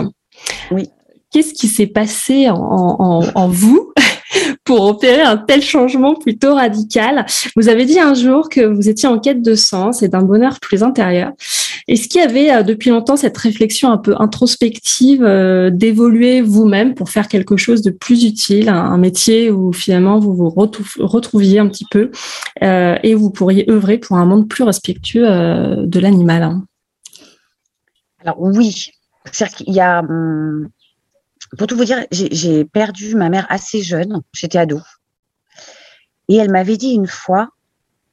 [0.71, 0.87] Oui.
[1.31, 3.91] Qu'est-ce qui s'est passé en, vous?
[4.63, 9.07] Pour opérer un tel changement plutôt radical Vous avez dit un jour que vous étiez
[9.09, 11.31] en quête de sens et d'un bonheur plus intérieur.
[11.87, 16.95] Est-ce qu'il y avait euh, depuis longtemps cette réflexion un peu introspective euh, d'évoluer vous-même
[16.95, 21.67] pour faire quelque chose de plus utile, un, métier où finalement vous vous retrouviez un
[21.67, 22.11] petit peu
[22.61, 26.55] euh, et vous pourriez œuvrer pour un monde plus respectueux de l'animal?
[28.21, 28.91] Alors oui,
[29.25, 30.69] c'est-à-dire qu'il y a hum,
[31.57, 34.81] pour tout vous dire, j'ai perdu ma mère assez jeune, j'étais ado.
[36.27, 37.49] Et elle m'avait dit une fois,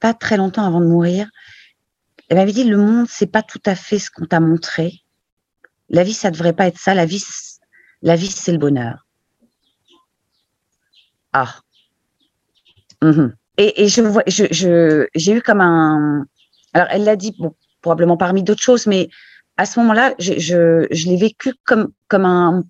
[0.00, 1.28] pas très longtemps avant de mourir,
[2.28, 5.02] elle m'avait dit le monde, c'est pas tout à fait ce qu'on t'a montré.
[5.88, 6.94] La vie, ça devrait pas être ça.
[6.94, 7.24] La vie,
[8.02, 9.06] la vie, c'est le bonheur.
[11.32, 11.56] Ah.
[13.02, 13.34] Mhm.
[13.56, 16.24] Et, je vois, je, j'ai eu comme un.
[16.72, 17.36] Alors, elle l'a dit,
[17.82, 19.08] probablement parmi d'autres choses, mais
[19.56, 22.64] à ce moment-là, je, je, je l'ai vécu comme, comme un,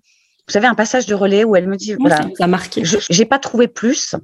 [0.51, 2.83] vous savez, un passage de relais où elle me dit, voilà, ça a marqué.
[2.83, 4.15] Je n'ai pas trouvé plus,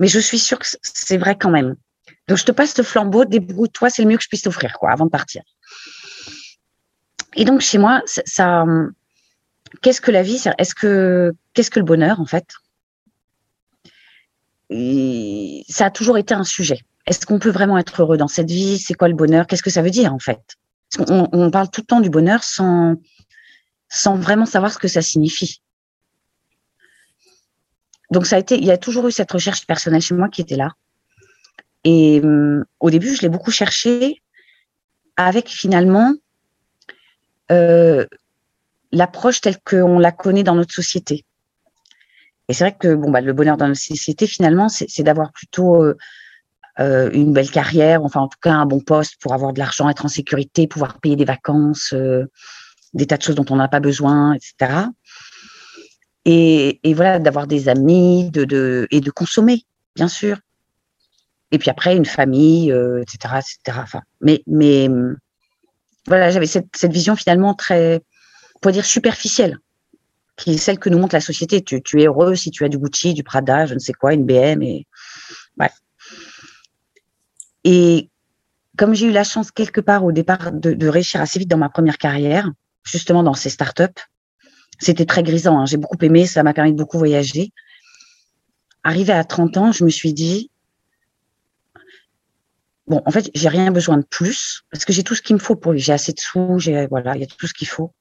[0.00, 1.76] mais je suis sûre que c'est vrai quand même.
[2.26, 4.90] Donc, je te passe le flambeau, débrouille-toi, c'est le mieux que je puisse t'offrir, quoi,
[4.90, 5.42] avant de partir.
[7.36, 8.64] Et donc, chez moi, ça,
[9.80, 12.48] qu'est-ce que la vie Est-ce que, qu'est-ce que le bonheur, en fait?
[15.68, 16.80] Ça a toujours été un sujet.
[17.06, 18.80] Est-ce qu'on peut vraiment être heureux dans cette vie?
[18.80, 19.46] C'est quoi le bonheur?
[19.46, 20.40] Qu'est-ce que ça veut dire, en fait?
[20.98, 22.96] On, on, parle tout le temps du bonheur sans,
[23.88, 25.60] sans vraiment savoir ce que ça signifie
[28.10, 30.40] donc ça a été, il y a toujours eu cette recherche personnelle chez moi qui
[30.40, 30.72] était là.
[31.84, 34.22] Et hum, au début, je l'ai beaucoup cherché
[35.16, 36.14] avec finalement
[37.50, 38.06] euh,
[38.92, 41.24] l'approche telle qu'on la connaît dans notre société.
[42.48, 45.82] Et c'est vrai que bon, bah, le bonheur dans notre société, finalement, c'est d'avoir plutôt
[45.82, 45.96] euh,
[46.78, 49.88] euh, une belle carrière, enfin en tout cas un bon poste pour avoir de l'argent,
[49.88, 51.92] être en sécurité, pouvoir payer des vacances,
[52.94, 54.86] des tas de choses dont on n'a pas besoin, etc.
[56.26, 60.38] Et, et voilà, d'avoir des amis, de, de, et de consommer, bien sûr.
[61.52, 63.78] Et puis après, une famille, etc., etc.
[63.80, 64.90] Enfin, mais, mais
[66.06, 68.02] voilà, j'avais cette, cette vision finalement très,
[68.54, 69.58] on pourrait dire superficielle
[70.36, 71.62] qui est celle que nous montre la société.
[71.62, 74.24] Tu, es heureux si tu as du Gucci, du Prada, je ne sais quoi, une
[74.24, 74.86] BM et
[75.56, 75.72] bref.
[77.64, 78.10] Et
[78.76, 81.70] comme j'ai eu la chance quelque part au départ de, réussir assez vite dans ma
[81.70, 82.50] première carrière,
[82.84, 84.02] justement dans ces startups,
[84.78, 85.58] c'était très grisant.
[85.58, 85.66] Hein.
[85.66, 87.52] J'ai beaucoup aimé, ça m'a permis de beaucoup voyager.
[88.82, 90.50] Arrivé à 30 ans, je me suis dit,
[92.86, 95.40] bon, en fait, j'ai rien besoin de plus parce que j'ai tout ce qu'il me
[95.40, 95.80] faut pour lui.
[95.80, 97.92] J'ai assez de sous, j'ai voilà, il y a tout ce qu'il faut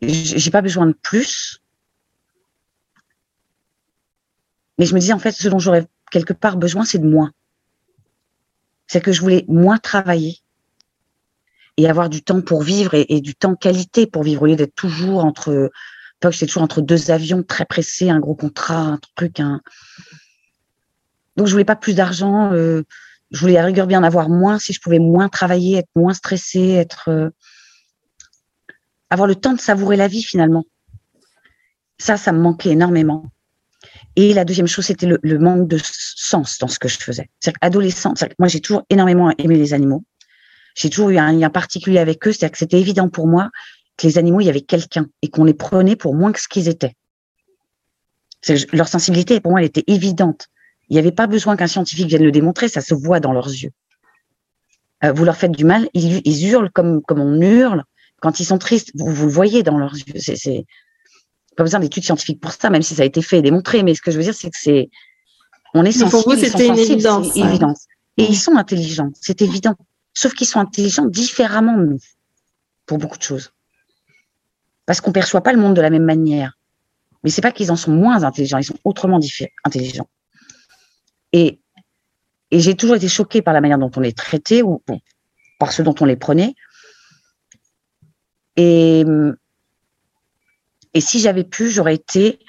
[0.00, 1.60] j'ai pas besoin de plus.
[4.78, 7.32] Mais je me disais, en fait, ce dont j'aurais quelque part besoin, c'est de moins.
[8.86, 10.38] C'est que je voulais moins travailler
[11.78, 14.74] et avoir du temps pour vivre et, du temps qualité pour vivre au lieu d'être
[14.74, 15.70] toujours entre,
[16.18, 19.36] pas que toujours entre deux avions très pressés, un gros contrat, un truc.
[21.36, 22.52] Donc je voulais pas plus d'argent.
[22.52, 22.82] Euh,
[23.30, 26.70] je voulais à rigueur bien avoir moins si je pouvais moins travailler, être moins stressé,
[26.72, 27.08] être.
[27.08, 27.30] Euh,
[29.08, 30.66] avoir le temps de savourer la vie finalement.
[31.96, 33.30] Ça, ça me manquait énormément.
[34.16, 37.30] Et la deuxième chose, c'était le, manque de sens dans ce que je faisais.
[37.38, 40.04] C'est-à-dire adolescent, moi j'ai toujours énormément aimé les animaux.
[40.78, 43.50] J'ai toujours eu un lien particulier avec eux, c'est-à-dire que c'était évident pour moi
[43.96, 46.46] que les animaux, il y avait quelqu'un et qu'on les prenait pour moins que ce
[46.46, 46.94] qu'ils étaient.
[48.72, 50.46] Leur sensibilité, pour moi, elle était évidente.
[50.88, 53.48] Il n'y avait pas besoin qu'un scientifique vienne le démontrer, ça se voit dans leurs
[53.48, 53.72] yeux.
[55.02, 57.82] Euh, vous leur faites du mal, ils, ils hurlent comme, comme on hurle,
[58.20, 60.14] quand ils sont tristes, vous, vous le voyez dans leurs yeux.
[60.20, 60.64] C'est
[61.56, 63.82] pas besoin d'études scientifiques pour ça, même si ça a été fait et démontré.
[63.82, 64.90] Mais ce que je veux dire, c'est que c'est
[65.74, 66.22] on est sensible.
[66.22, 67.36] Pour vous, c'était une évidence.
[68.16, 69.74] Et ils sont intelligents, c'est évident.
[70.20, 72.00] Sauf qu'ils sont intelligents différemment de nous
[72.86, 73.52] pour beaucoup de choses,
[74.84, 76.58] parce qu'on perçoit pas le monde de la même manière.
[77.22, 79.20] Mais c'est pas qu'ils en sont moins intelligents, ils sont autrement
[79.64, 80.08] intelligents.
[81.32, 81.60] Et
[82.50, 84.82] et j'ai toujours été choquée par la manière dont on les traitait ou
[85.60, 86.56] par ce dont on les prenait
[88.56, 89.04] et,
[90.94, 92.40] et si j'avais pu, j'aurais été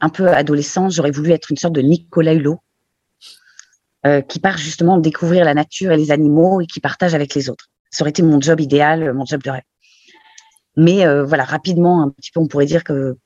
[0.00, 2.62] un peu adolescente, j'aurais voulu être une sorte de Nicolas Hulot,
[4.06, 7.50] euh, qui part justement découvrir la nature et les animaux et qui partage avec les
[7.50, 7.66] autres.
[7.90, 9.62] Ça aurait été mon job idéal, mon job de rêve.
[10.76, 13.16] Mais euh, voilà, rapidement, un petit peu, on pourrait dire que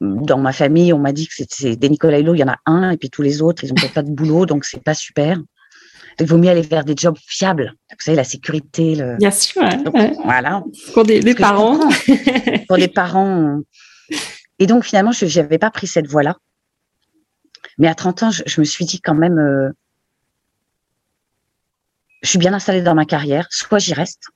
[0.00, 2.58] dans ma famille, on m'a dit que c'est des Nicolas Hulot, il y en a
[2.66, 5.38] un, et puis tous les autres, ils n'ont pas de boulot, donc c'est pas super.
[6.20, 7.74] Il vaut mieux aller vers des jobs fiables.
[7.90, 8.94] Vous savez, la sécurité.
[8.94, 9.16] Le...
[9.16, 9.62] Bien sûr.
[10.24, 10.62] Voilà.
[10.92, 11.78] Pour des, parents.
[12.68, 13.60] pour des parents.
[14.58, 16.36] Et donc, finalement, je n'avais pas pris cette voie-là.
[17.78, 19.70] Mais à 30 ans, je, me suis dit quand même, euh,
[22.22, 24.28] je suis bien installée dans ma carrière, soit j'y reste,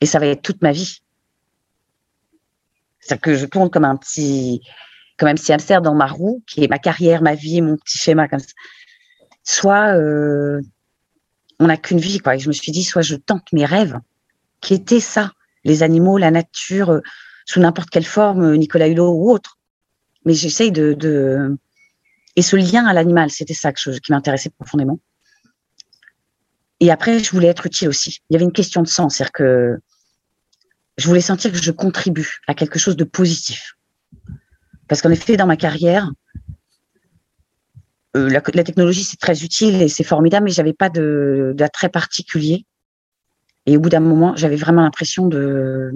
[0.00, 1.00] et ça va être toute ma vie.
[3.00, 4.62] C'est-à-dire que je tourne comme un petit,
[5.16, 7.98] comme un petit hamster dans ma roue, qui est ma carrière, ma vie, mon petit
[7.98, 8.52] schéma comme ça.
[9.42, 10.60] Soit euh,
[11.58, 12.36] on n'a qu'une vie, quoi.
[12.36, 13.98] Et je me suis dit, soit je tente mes rêves,
[14.60, 15.32] qui étaient ça,
[15.64, 17.00] les animaux, la nature, euh,
[17.46, 19.58] sous n'importe quelle forme, euh, Nicolas Hulot ou autre.
[20.24, 21.56] Mais j'essaye de,
[22.38, 25.00] Et ce lien à l'animal, c'était ça qui m'intéressait profondément.
[26.78, 28.20] Et après, je voulais être utile aussi.
[28.30, 29.80] Il y avait une question de sens, c'est-à-dire que
[30.98, 33.74] je voulais sentir que je contribue à quelque chose de positif.
[34.86, 36.12] Parce qu'en effet, dans ma carrière,
[38.16, 42.64] euh, la, technologie, c'est très utile et c'est formidable, mais j'avais pas d'attrait particulier.
[43.66, 45.90] Et au bout d'un moment, j'avais vraiment l'impression de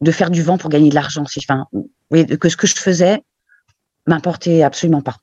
[0.00, 1.24] de faire du vent pour gagner de l'argent.
[1.36, 1.66] Enfin,
[2.12, 3.20] que ce que je faisais
[4.06, 5.16] m'importait absolument pas.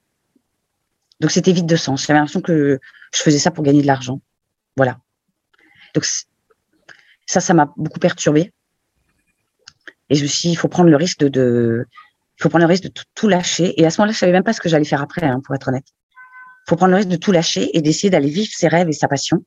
[1.20, 2.06] Donc c'était vide de sens.
[2.06, 2.80] J'avais l'impression que
[3.14, 4.22] je faisais ça pour gagner de l'argent.
[4.76, 5.00] Voilà.
[5.94, 6.06] Donc
[7.26, 8.54] ça, ça m'a beaucoup perturbé.
[10.10, 11.86] Et je me suis dit, il faut prendre le risque de,
[12.42, 13.80] il faut prendre le risque de tout, lâcher.
[13.80, 15.54] Et à ce moment-là, je savais même pas ce que j'allais faire après, hein, pour
[15.54, 15.86] être honnête.
[16.66, 18.94] Il faut prendre le risque de tout lâcher et d'essayer d'aller vivre ses rêves et
[18.94, 19.46] sa passion.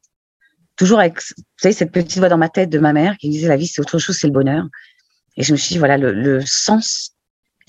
[0.76, 3.48] Toujours avec, vous savez, cette petite voix dans ma tête de ma mère qui disait
[3.48, 4.66] la vie, c'est autre chose, c'est le bonheur.
[5.36, 7.16] Et je me suis dit, voilà, le, sens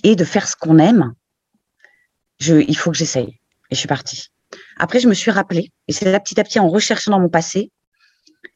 [0.03, 1.13] est de faire ce qu'on aime.
[2.39, 3.39] Je, il faut que j'essaye.
[3.71, 4.29] Et je suis partie.
[4.77, 7.29] Après, je me suis rappelé, et c'est là petit à petit en recherchant dans mon
[7.29, 7.71] passé,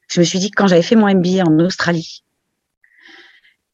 [0.09, 2.23] je me suis dit que quand j'avais fait mon MBA en Australie,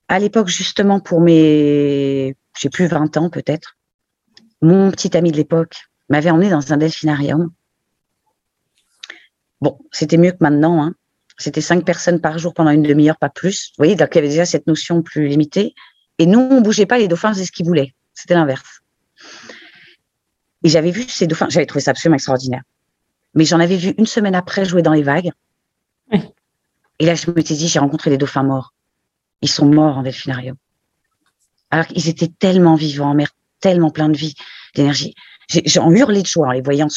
[0.07, 3.77] à l'époque, justement, pour mes j'ai plus 20 ans peut-être,
[4.61, 5.75] mon petit ami de l'époque
[6.09, 7.51] m'avait emmené dans un delphinarium.
[9.61, 10.83] Bon, c'était mieux que maintenant.
[10.83, 10.93] Hein.
[11.37, 13.69] C'était cinq personnes par jour pendant une demi-heure, pas plus.
[13.71, 15.73] Vous voyez, donc il y avait déjà cette notion plus limitée.
[16.17, 17.93] Et nous, on bougeait pas, les dauphins faisaient ce qu'ils voulaient.
[18.13, 18.81] C'était l'inverse.
[20.65, 22.63] Et j'avais vu ces dauphins, j'avais trouvé ça absolument extraordinaire.
[23.35, 25.29] Mais j'en avais vu une semaine après jouer dans les vagues.
[26.97, 28.73] Et là, je me suis dit, j'ai rencontré des dauphins morts.
[29.43, 30.55] Ils sont morts en delphinarium.
[31.69, 34.33] Alors qu'ils étaient tellement vivants en mer, tellement pleins de vie,
[34.73, 35.13] d'énergie.
[35.49, 36.87] J'ai hurlé de joie en les voyant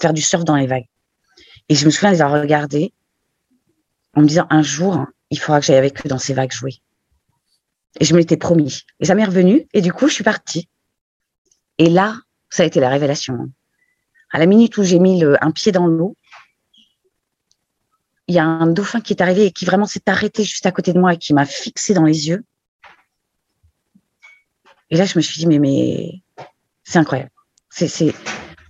[0.00, 0.88] faire du surf dans les vagues.
[1.68, 2.94] Et je me souviens les avoir regardés
[4.14, 6.80] en me disant, un jour, il faudra que j'aille avec eux dans ces vagues jouer.
[8.00, 8.84] Et je me l'étais promis.
[9.00, 9.66] Et ça m'est revenu.
[9.74, 10.66] Et du coup, je suis partie.
[11.76, 12.16] Et là,
[12.50, 13.50] ça a été la révélation.
[14.30, 16.16] À la minute où j'ai mis un pied dans l'eau,
[18.28, 20.72] il y a un dauphin qui est arrivé et qui vraiment s'est arrêté juste à
[20.72, 22.44] côté de moi et qui m'a fixé dans les yeux.
[24.90, 26.22] Et là, je me suis dit, mais, mais
[26.84, 27.30] c'est incroyable.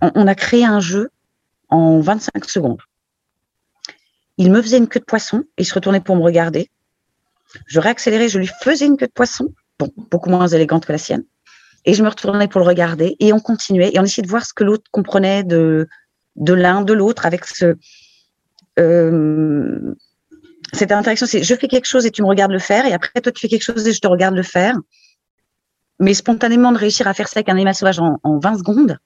[0.01, 1.09] On, a créé un jeu
[1.67, 2.81] en 25 secondes.
[4.37, 6.69] Il me faisait une queue de poisson et il se retournait pour me regarder.
[7.65, 10.97] Je réaccélérais, je lui faisais une queue de poisson, bon, beaucoup moins élégante que la
[10.97, 11.23] sienne.
[11.85, 14.45] Et je me retournais pour le regarder et on continuait et on essayait de voir
[14.45, 15.87] ce que l'autre comprenait de,
[16.35, 17.75] de l'un, de l'autre avec ce,
[18.79, 19.95] euh,
[20.73, 21.25] cette interaction.
[21.25, 23.41] C'est je fais quelque chose et tu me regardes le faire et après toi tu
[23.41, 24.75] fais quelque chose et je te regarde le faire.
[25.99, 28.97] Mais spontanément de réussir à faire ça avec un animal sauvage en, en 20 secondes,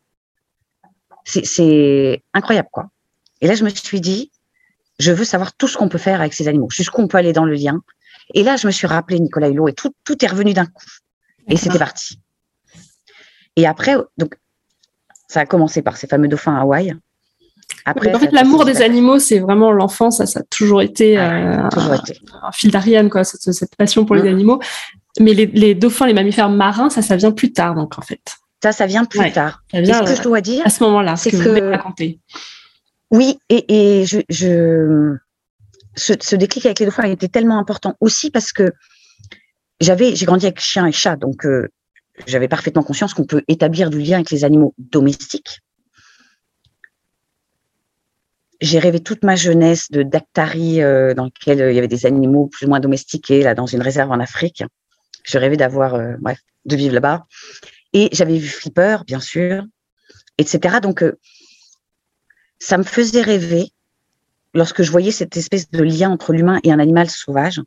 [1.26, 2.90] c'est incroyable quoi.
[3.42, 4.32] Et là je me suis dit,
[5.00, 7.34] je veux savoir tout ce qu'on peut faire avec ces animaux, jusqu'où on peut aller
[7.34, 7.82] dans le lien.
[8.34, 10.86] Et là je me suis rappelé Nicolas Hulot et tout, tout est revenu d'un coup.
[11.48, 12.20] Et c'était parti.
[13.56, 14.36] Et après, donc,
[15.28, 16.96] ça a commencé par ces fameux dauphins à Hawaï.
[17.86, 21.58] Après, en fait, l'amour des animaux, c'est vraiment l'enfance, ça, ça, a toujours été, euh,
[21.58, 24.60] Un, fil d'Ariane, quoi, cette, passion pour les animaux.
[25.20, 28.22] Mais les, dauphins, les mammifères marins, ça, ça vient plus tard, donc en fait.
[28.62, 29.62] Ça, ça vient plus tard.
[29.74, 31.72] ce que je dois dire, à ce moment-là, c'est que, que...
[31.72, 32.20] raconter.
[33.12, 35.16] Oui, et, et je, je...
[35.96, 38.72] Ce, ce, déclic avec les dauphins était tellement important aussi parce que
[39.80, 41.68] j'avais, j'ai grandi avec chien et chat, donc euh,
[42.28, 45.62] j'avais parfaitement conscience qu'on peut établir du lien avec les animaux domestiques.
[48.62, 52.06] J'ai rêvé toute ma jeunesse de Dactari, euh, dans lequel euh, il y avait des
[52.06, 54.64] animaux plus ou moins domestiqués, là, dans une réserve en Afrique.
[55.24, 57.26] Je rêvais d'avoir, euh, bref, de vivre là-bas.
[57.92, 59.66] Et j'avais vu Flipper, bien sûr,
[60.38, 60.80] etc.
[60.82, 61.04] Donc,
[62.60, 63.72] ça me faisait rêver
[64.54, 67.62] lorsque je voyais cette espèce de lien entre l'humain et un animal sauvage.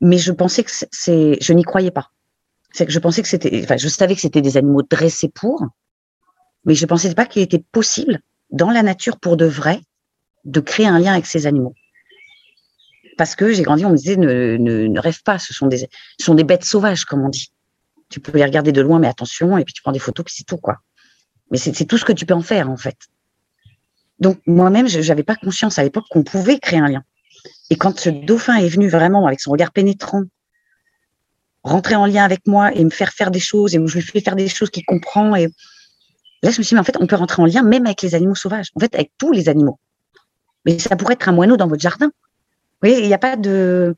[0.00, 2.10] Mais je pensais que c'est, je n'y croyais pas
[2.72, 5.66] c'est que je pensais que c'était, enfin, je savais que c'était des animaux dressés pour,
[6.64, 9.80] mais je pensais pas qu'il était possible, dans la nature, pour de vrai,
[10.44, 11.74] de créer un lien avec ces animaux.
[13.16, 16.34] Parce que j'ai grandi, on me disait, ne, ne, rêve pas, ce sont, des, sont
[16.34, 17.52] des bêtes sauvages, comme on dit.
[18.08, 20.34] Tu peux les regarder de loin, mais attention, et puis tu prends des photos, puis
[20.36, 20.78] c'est tout, quoi.
[21.50, 22.96] Mais c'est tout ce que tu peux en faire, en fait.
[24.20, 27.02] Donc, moi-même, je n'avais pas conscience à l'époque qu'on pouvait créer un lien.
[27.70, 30.22] Et quand ce dauphin est venu vraiment avec son regard pénétrant,
[31.62, 34.20] rentrer en lien avec moi et me faire faire des choses et je lui fais
[34.20, 35.34] faire des choses qu'il comprend.
[35.36, 35.46] Et
[36.42, 38.02] là, je me suis dit, mais en fait, on peut rentrer en lien même avec
[38.02, 39.78] les animaux sauvages, en fait, avec tous les animaux.
[40.64, 42.06] Mais ça pourrait être un moineau dans votre jardin.
[42.06, 43.94] Vous voyez, il n'y a pas de,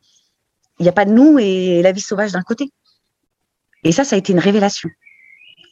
[0.78, 2.70] il n'y a pas de nous et la vie sauvage d'un côté.
[3.84, 4.88] Et ça, ça a été une révélation.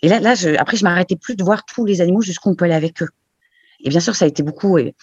[0.02, 2.54] Et là, là, je, après, je m'arrêtais plus de voir tous les animaux jusqu'où on
[2.54, 3.08] peut aller avec eux.
[3.80, 4.94] Et bien sûr, ça a été beaucoup, et,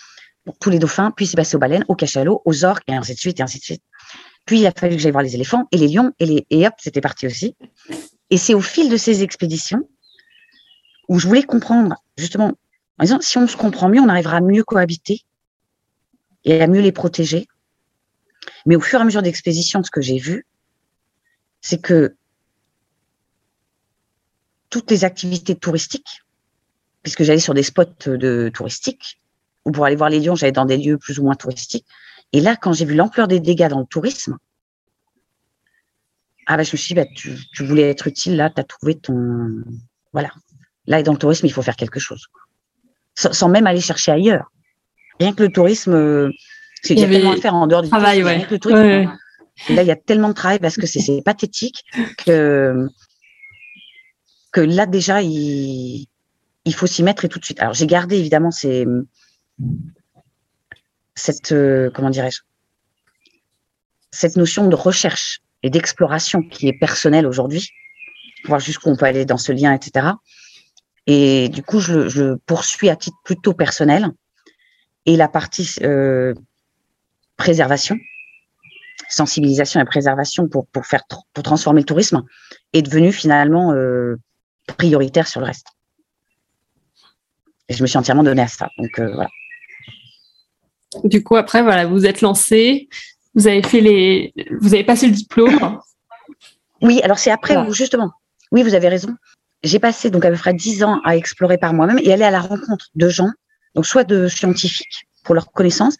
[0.46, 3.14] pour tous les dauphins, puis c'est passé aux baleines, aux cachalots, aux orques, et ainsi
[3.14, 3.84] de suite, et ainsi de suite.
[4.48, 6.66] Puis il a fallu que j'aille voir les éléphants et les lions et, les, et
[6.66, 7.56] hop, c'était parti aussi.
[8.30, 9.88] Et c'est au fil de ces expéditions
[11.10, 12.54] où je voulais comprendre, justement,
[12.98, 15.22] en disant, si on se comprend mieux, on arrivera à mieux cohabiter
[16.46, 17.48] et à mieux les protéger.
[18.66, 20.46] Mais au fur et à mesure d'expéditions, ce que j'ai vu,
[21.60, 22.16] c'est que
[24.70, 26.24] toutes les activités touristiques,
[27.04, 29.22] puisque j'allais sur des spots de touristiques,
[29.66, 31.86] ou pour aller voir les lions, j'allais dans des lieux plus ou moins touristiques,
[32.34, 34.38] et là, quand j'ai vu l'ampleur des dégâts dans le tourisme,
[36.46, 38.96] ah bah, je me suis dit, bah, tu, voulais être utile, là, tu as trouvé
[38.96, 39.64] ton.
[40.14, 40.32] Voilà.
[40.86, 42.28] Là, dans le tourisme, il faut faire quelque chose.
[43.16, 44.52] Sans, même aller chercher ailleurs.
[45.20, 46.32] Rien que le tourisme, euh,
[46.90, 48.22] il y a tellement à faire en dehors du travail.
[48.60, 49.12] tourisme.
[49.70, 51.84] Là, il y a tellement de travail parce que c'est pathétique
[52.24, 52.88] que,
[54.52, 56.06] que là, déjà, il,
[56.64, 57.60] il faut s'y mettre et tout de suite.
[57.60, 58.86] Alors, j'ai gardé évidemment ces,
[61.18, 62.42] cette, euh, comment dirais-je,
[64.12, 67.70] cette notion de recherche et d'exploration qui est personnelle aujourd'hui,
[68.46, 70.08] voir jusqu'où on peut aller dans ce lien, etc.
[71.08, 74.12] Et du coup, je, je poursuis à titre plutôt personnel.
[75.06, 76.34] Et la partie euh,
[77.38, 77.98] préservation,
[79.10, 81.04] sensibilisation et préservation pour, pour, faire,
[81.34, 82.24] pour transformer le tourisme
[82.74, 84.18] est devenue finalement euh,
[84.68, 85.68] prioritaire sur le reste.
[87.70, 88.70] Et je me suis entièrement donné à ça.
[88.78, 89.30] Donc voilà.
[91.04, 92.90] Du coup, après, voilà, vous êtes lancé,
[93.36, 95.80] vous avez fait les, vous avez passé le diplôme.
[96.82, 98.12] Oui, alors c'est après où justement,
[98.52, 99.16] oui, vous avez raison.
[99.64, 102.32] j'ai passé donc à peu près dix ans à explorer par moi-même et aller à
[102.32, 103.30] la rencontre de gens,
[103.76, 105.98] donc soit de scientifiques pour leur connaissance,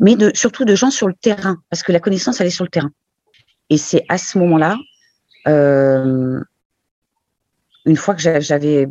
[0.00, 2.64] mais de, surtout de gens sur le terrain, parce que la connaissance, elle est sur
[2.64, 2.90] le terrain.
[3.70, 4.76] Et c'est à ce moment-là,
[5.48, 6.40] euh,
[7.84, 8.88] une fois que j'avais,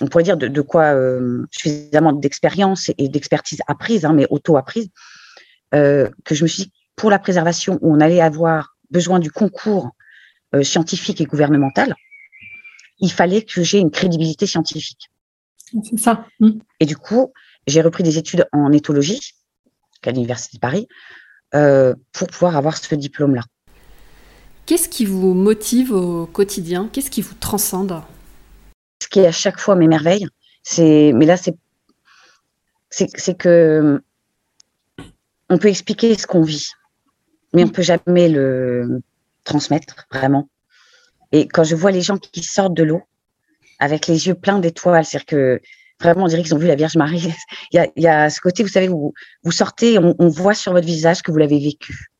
[0.00, 4.88] on pourrait dire de, quoi euh, suffisamment d'expérience et d'expertise apprise, hein, mais auto-apprise,
[5.74, 9.30] euh, que je me suis dit, pour la préservation, où on allait avoir besoin du
[9.30, 9.90] concours
[10.62, 11.94] scientifique et gouvernemental,
[13.00, 15.10] il fallait que j'ai une crédibilité scientifique.
[15.84, 16.26] C'est ça.
[16.40, 16.52] Mmh.
[16.80, 17.32] Et du coup,
[17.66, 19.20] j'ai repris des études en éthologie
[20.06, 20.88] à l'Université de Paris
[21.54, 23.42] euh, pour pouvoir avoir ce diplôme-là.
[24.66, 26.88] Qu'est-ce qui vous motive au quotidien?
[26.92, 28.02] Qu'est-ce qui vous transcende?
[29.00, 30.26] Ce qui à chaque fois m'émerveille,
[30.62, 31.56] c'est, mais là c'est,
[32.90, 34.02] c'est, que
[35.48, 36.68] on peut expliquer ce qu'on vit,
[37.52, 39.00] mais on peut jamais le
[39.44, 40.48] transmettre vraiment.
[41.32, 43.02] Et quand je vois les gens qui sortent de l'eau
[43.78, 45.60] avec les yeux pleins d'étoiles, c'est-à-dire que
[46.00, 47.32] vraiment, on dirait qu'ils ont vu la Vierge Marie.
[47.72, 50.86] il, y a, ce côté, vous savez, où vous sortez, on, on voit sur votre
[50.86, 52.10] visage que vous l'avez vécu.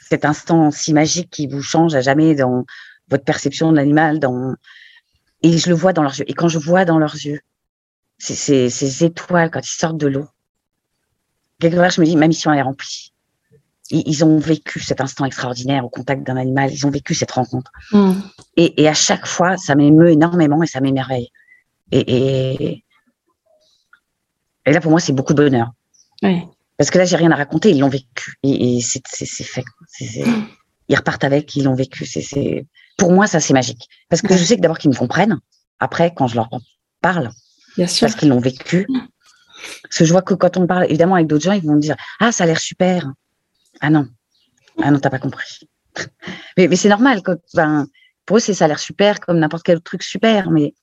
[0.00, 2.64] Cet instant si magique qui vous change à jamais dans
[3.08, 4.54] votre perception de l'animal, dans
[5.42, 6.28] et je le vois dans leurs yeux.
[6.28, 7.40] Et quand je vois dans leurs yeux
[8.18, 10.28] ces, ces étoiles quand ils sortent de l'eau,
[11.58, 13.12] quelque part, je me dis, ma mission est remplie
[13.92, 17.70] ils, ont vécu cet instant extraordinaire au contact d'un animal, ils ont vécu cette rencontre.
[17.92, 18.12] Mm.
[18.56, 21.30] Et, à chaque fois, ça m'émeut énormément et ça m'émerveille.
[21.90, 22.82] Et,
[24.66, 25.72] et, là, pour moi, c'est beaucoup de bonheur.
[26.78, 28.38] Parce que là, j'ai rien à raconter, ils l'ont vécu.
[28.42, 29.64] Et, c'est fait.
[30.92, 32.04] Ils repartent avec, ils l'ont vécu.
[32.06, 32.66] C'est
[32.98, 33.88] Pour moi, ça, c'est magique.
[34.08, 35.38] Parce que je sais que d'abord qu'ils me comprennent.
[35.80, 36.50] Après, quand je leur
[37.00, 37.30] parle,
[37.76, 38.86] parce qu'ils l'ont vécu.
[39.82, 41.80] Parce que je vois que quand on parle, évidemment, avec d'autres gens, ils vont me
[41.80, 43.10] dire Ah, ça a l'air super.
[43.80, 44.06] Ah non,
[44.82, 45.60] ah non, t'as pas compris.
[46.56, 47.22] mais, c'est normal.
[48.26, 50.74] pour eux, c'est ça a l'air super, comme n'importe quel autre truc super, mais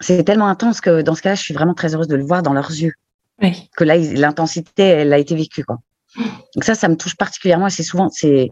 [0.00, 2.42] c'est tellement intense que dans ce cas-là, je suis vraiment très heureuse de le voir
[2.42, 2.94] dans leurs yeux.
[3.76, 5.64] Que là, l'intensité, elle a été vécue.
[5.64, 5.78] Quoi.
[6.16, 8.50] Donc ça, ça me touche particulièrement et c'est souvent c'est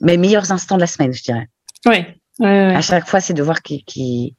[0.00, 1.48] mes meilleurs instants de la semaine, je dirais.
[1.86, 2.04] Oui.
[2.40, 4.36] À chaque fois, c'est de voir qu'ils qui,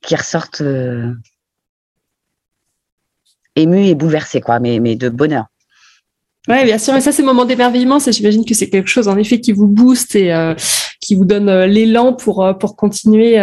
[0.00, 1.12] qui ressortent euh,
[3.54, 5.46] émus et bouleversés, quoi, mais, mais de bonheur.
[6.48, 6.96] Oui, bien sûr.
[6.96, 9.66] Et ça, ces moments d'émerveillement, ça, j'imagine que c'est quelque chose, en effet, qui vous
[9.66, 10.54] booste et euh,
[11.00, 13.36] qui vous donne euh, l'élan pour, euh, pour continuer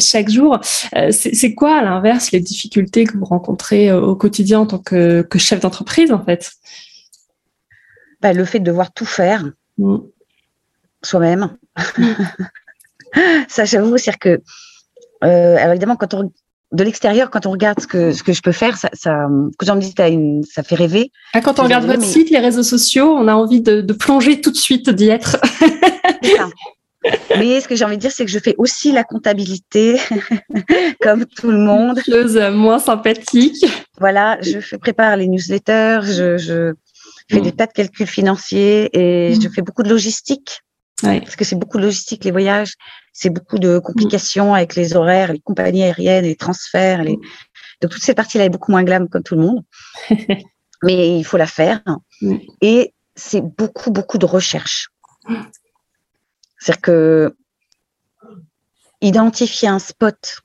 [0.00, 0.58] chaque jour.
[1.10, 5.38] c'est quoi, à l'inverse, les difficultés que vous rencontrez au quotidien en tant que, que
[5.38, 6.52] chef d'entreprise, en fait?
[8.22, 9.44] Bah, Le fait de devoir tout faire
[9.78, 9.98] mm.
[11.02, 11.56] soi-même.
[13.48, 14.40] Ça, j'avoue, c'est que,
[15.22, 16.30] alors évidemment, quand on
[16.72, 19.70] de l'extérieur, quand on regarde ce que, ce que je peux faire, ça, ça, quand
[19.70, 21.10] on me dit une, ça fait rêver.
[21.32, 24.50] Ah, quand on regarde votre site, les réseaux sociaux, on a envie de, plonger tout
[24.50, 25.38] de suite, d'y être.
[27.38, 29.96] Mais ce que j'ai envie de dire, c'est que je fais aussi la comptabilité,
[31.00, 32.00] comme tout le monde.
[32.04, 33.64] Chose moins sympathique.
[33.98, 36.72] Voilà, je prépare les newsletters, je, je
[37.30, 40.60] fais des tas de calculs financiers et je fais beaucoup de logistique.
[41.02, 42.74] Parce que c'est beaucoup de logistique, les voyages,
[43.12, 47.02] c'est beaucoup de complications avec les horaires, les compagnies aériennes, les transferts.
[47.02, 47.18] Les...
[47.82, 49.64] Donc, toute cette partie-là est beaucoup moins glam comme tout le monde.
[50.82, 51.82] Mais il faut la faire.
[52.60, 54.88] Et c'est beaucoup, beaucoup de recherche.
[56.58, 57.36] C'est-à-dire que
[59.00, 60.42] identifier un spot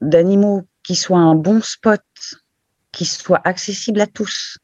[0.00, 2.02] d'animaux qui soit un bon spot,
[2.92, 4.58] qui soit accessible à tous,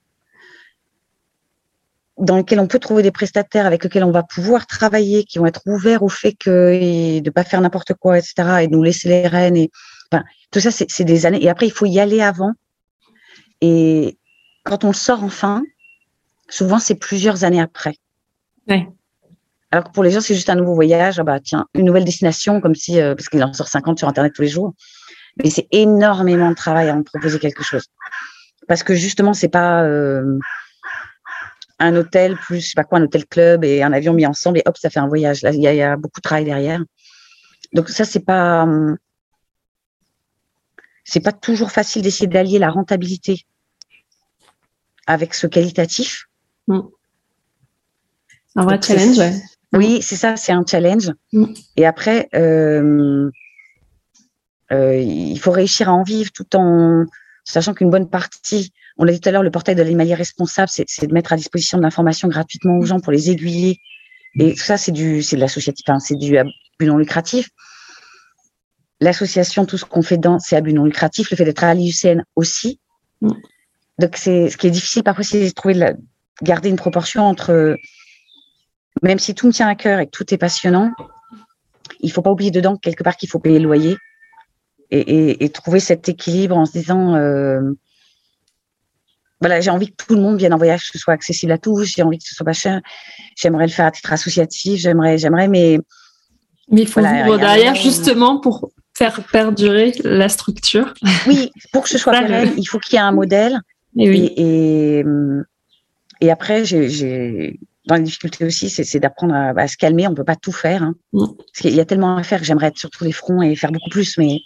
[2.19, 5.47] dans lequel on peut trouver des prestataires avec lesquels on va pouvoir travailler, qui vont
[5.47, 9.09] être ouverts au fait que de pas faire n'importe quoi, etc., et de nous laisser
[9.09, 9.57] les rênes.
[9.57, 9.71] Et
[10.11, 11.43] enfin, tout ça, c'est des années.
[11.43, 12.53] Et après, il faut y aller avant.
[13.61, 14.19] Et
[14.65, 15.63] quand on le sort enfin,
[16.49, 17.97] souvent c'est plusieurs années après.
[19.71, 21.19] Alors que pour les gens, c'est juste un nouveau voyage.
[21.19, 24.09] Ah bah tiens, une nouvelle destination, comme si euh, parce qu'il en sort 50 sur
[24.09, 24.75] internet tous les jours.
[25.43, 27.87] Mais c'est énormément de travail à en proposer quelque chose.
[28.69, 30.39] Parce que justement, c'est pas euh,
[31.83, 34.59] un hôtel plus, je sais pas quoi, un hôtel club et un avion mis ensemble
[34.59, 35.43] et hop, ça fait un voyage.
[35.43, 36.81] Là, il y, a beaucoup de travail derrière.
[37.73, 38.67] Donc ça, c'est pas,
[41.05, 43.45] c'est pas toujours facile d'essayer d'allier la rentabilité
[45.07, 46.27] avec ce qualitatif.
[46.69, 46.81] Mm.
[48.55, 49.43] Un vrai challenge, ouais.
[49.73, 51.11] Oui, c'est ça, c'est un challenge.
[51.33, 51.47] Mm.
[51.77, 53.31] Et après, euh,
[54.71, 57.07] euh, il faut réussir à en vivre tout en
[57.45, 60.69] sachant qu'une bonne partie on l'a dit tout à l'heure, le portail de l'animalier responsable,
[60.69, 63.81] c'est de mettre à disposition de l'information gratuitement aux gens pour les aiguiller.
[64.39, 66.37] Et tout ça, c'est du, c'est de l'associatif, enfin, c'est du
[66.79, 67.51] but non lucratif.
[69.01, 71.31] L'association, tout ce qu'on fait dedans, c'est à but non lucratif.
[71.31, 72.81] Le fait d'être à l'IUCN aussi.
[73.21, 73.33] Mm.
[73.99, 75.97] Donc, c'est, ce qui est difficile parfois, c'est de trouver, de
[76.43, 77.77] garder une proportion entre,
[79.03, 80.93] même si tout me tient à cœur et que tout est passionnant,
[82.01, 83.97] il faut pas oublier dedans quelque part qu'il faut payer le loyer
[84.91, 87.61] et, trouver cet équilibre en se disant euh,
[89.43, 91.59] voilà, j'ai envie que tout le monde vienne en voyage, que ce soit accessible à
[91.59, 92.81] tous, j'ai envie que ce soit pas cher,
[93.37, 95.81] j'aimerais le faire à titre associatif, j'aimerais, j'aimerais, mais.
[96.71, 100.95] Mais il faut vivre derrière justement pour faire perdurer la structure.
[101.27, 103.59] Oui, pour que ce soit pérenne, il faut qu'il y ait un modèle.
[103.99, 104.33] Et, oui.
[104.37, 105.05] et,
[106.21, 110.07] et, après, j'ai, dans les difficultés aussi, c'est, d'apprendre à, se calmer.
[110.07, 110.83] On peut pas tout faire.
[110.83, 110.95] Hein.
[111.13, 111.27] Mm.
[111.37, 113.55] Parce qu'il y a tellement à faire que j'aimerais être sur tous les fronts et
[113.57, 114.39] faire beaucoup plus, mais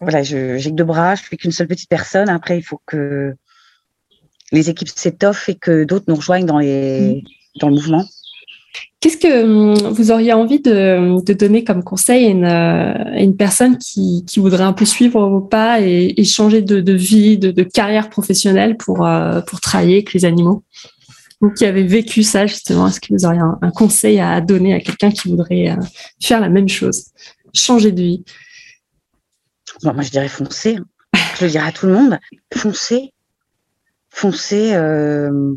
[0.00, 2.28] voilà, j'ai que deux bras, je suis qu'une seule petite personne.
[2.28, 3.34] Après, il faut que
[4.52, 7.22] les équipes s'étoffent et que d'autres nous rejoignent dans, les,
[7.60, 8.04] dans le mouvement.
[9.00, 14.64] Qu'est-ce que hum, vous auriez envie de, donner comme conseil à une, personne qui, voudrait
[14.64, 19.60] un peu suivre vos pas et, changer de, vie, de, carrière professionnelle pour, euh, pour
[19.60, 20.64] travailler avec les animaux?
[21.42, 24.80] Vous qui avez vécu ça justement, est-ce que vous auriez un, conseil à donner à
[24.80, 25.76] quelqu'un qui voudrait euh,
[26.22, 27.06] faire la même chose,
[27.54, 28.24] changer de vie?
[29.82, 30.76] Moi, je dirais foncer.
[30.76, 30.84] Hein.
[31.36, 32.18] Je le dirais à tout le monde.
[32.54, 33.12] Foncez.
[34.10, 34.74] Foncez.
[34.74, 35.54] Euh...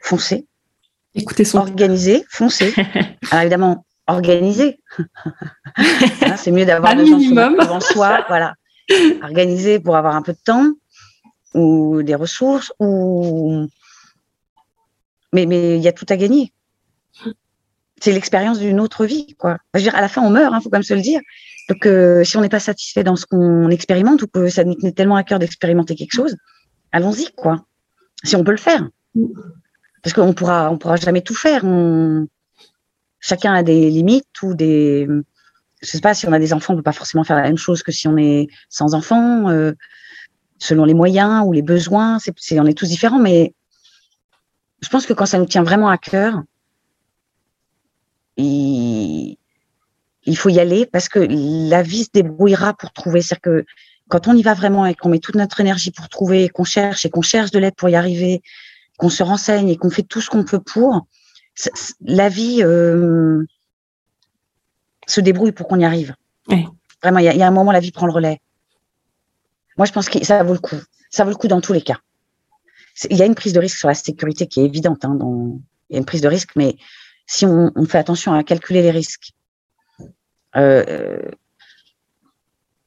[0.00, 0.46] Foncez.
[1.14, 1.58] Écoutez son.
[1.58, 2.24] Organisez.
[2.28, 2.74] Foncez.
[3.30, 4.80] Alors évidemment, organisez.
[6.22, 7.56] Hein, c'est mieux d'avoir des minimum.
[7.56, 8.24] gens devant soi.
[8.28, 8.54] Voilà.
[9.22, 10.66] Organiser pour avoir un peu de temps
[11.54, 13.66] ou des ressources ou
[15.32, 16.52] mais mais il y a tout à gagner
[18.00, 19.58] c'est l'expérience d'une autre vie, quoi.
[19.74, 21.20] Je veux dire, à la fin, on meurt, hein, faut quand même se le dire.
[21.68, 24.74] Donc, euh, si on n'est pas satisfait dans ce qu'on expérimente ou que ça nous
[24.74, 26.36] tenait tellement à cœur d'expérimenter quelque chose,
[26.92, 27.64] allons-y, quoi.
[28.24, 28.88] Si on peut le faire,
[30.02, 31.62] parce qu'on pourra, on pourra jamais tout faire.
[33.20, 35.06] Chacun a des limites ou des,
[35.82, 37.58] je sais pas, si on a des enfants, on peut pas forcément faire la même
[37.58, 39.72] chose que si on est sans enfants, euh,
[40.58, 42.18] selon les moyens ou les besoins.
[42.18, 43.54] C'est, on est tous différents, mais
[44.82, 46.42] je pense que quand ça nous tient vraiment à cœur,
[48.40, 53.22] il, faut y aller parce que la vie se débrouillera pour trouver.
[53.22, 53.64] C'est-à-dire que
[54.08, 57.06] quand on y va vraiment et qu'on met toute notre énergie pour trouver, qu'on cherche
[57.06, 58.42] et qu'on cherche de l'aide pour y arriver,
[58.98, 61.06] qu'on se renseigne et qu'on fait tout ce qu'on peut pour,
[62.00, 63.44] la vie euh,
[65.06, 66.14] se débrouille pour qu'on y arrive.
[67.02, 68.40] Vraiment, il y, a un moment, la vie prend le relais.
[69.78, 70.76] Moi, je pense que ça vaut le coup.
[71.10, 71.98] Ça vaut le coup dans tous les cas.
[73.08, 75.04] Il y a une prise de risque sur la sécurité qui est évidente.
[75.04, 75.16] Hein,
[75.88, 76.76] il y a une prise de risque, mais
[77.30, 79.30] si on, fait attention à calculer les risques,
[80.56, 81.30] euh, euh,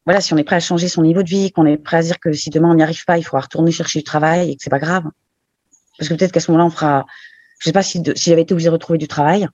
[0.06, 2.02] voilà, si on est prêt à changer son niveau de vie, qu'on est prêt à
[2.02, 4.56] dire que si demain on n'y arrive pas, il faudra retourner chercher du travail et
[4.58, 5.06] que c'est pas grave.
[5.98, 7.06] Parce que peut-être qu'à ce moment-là, on fera,
[7.60, 9.48] je sais pas si, si j'avais été obligée de retrouver du travail,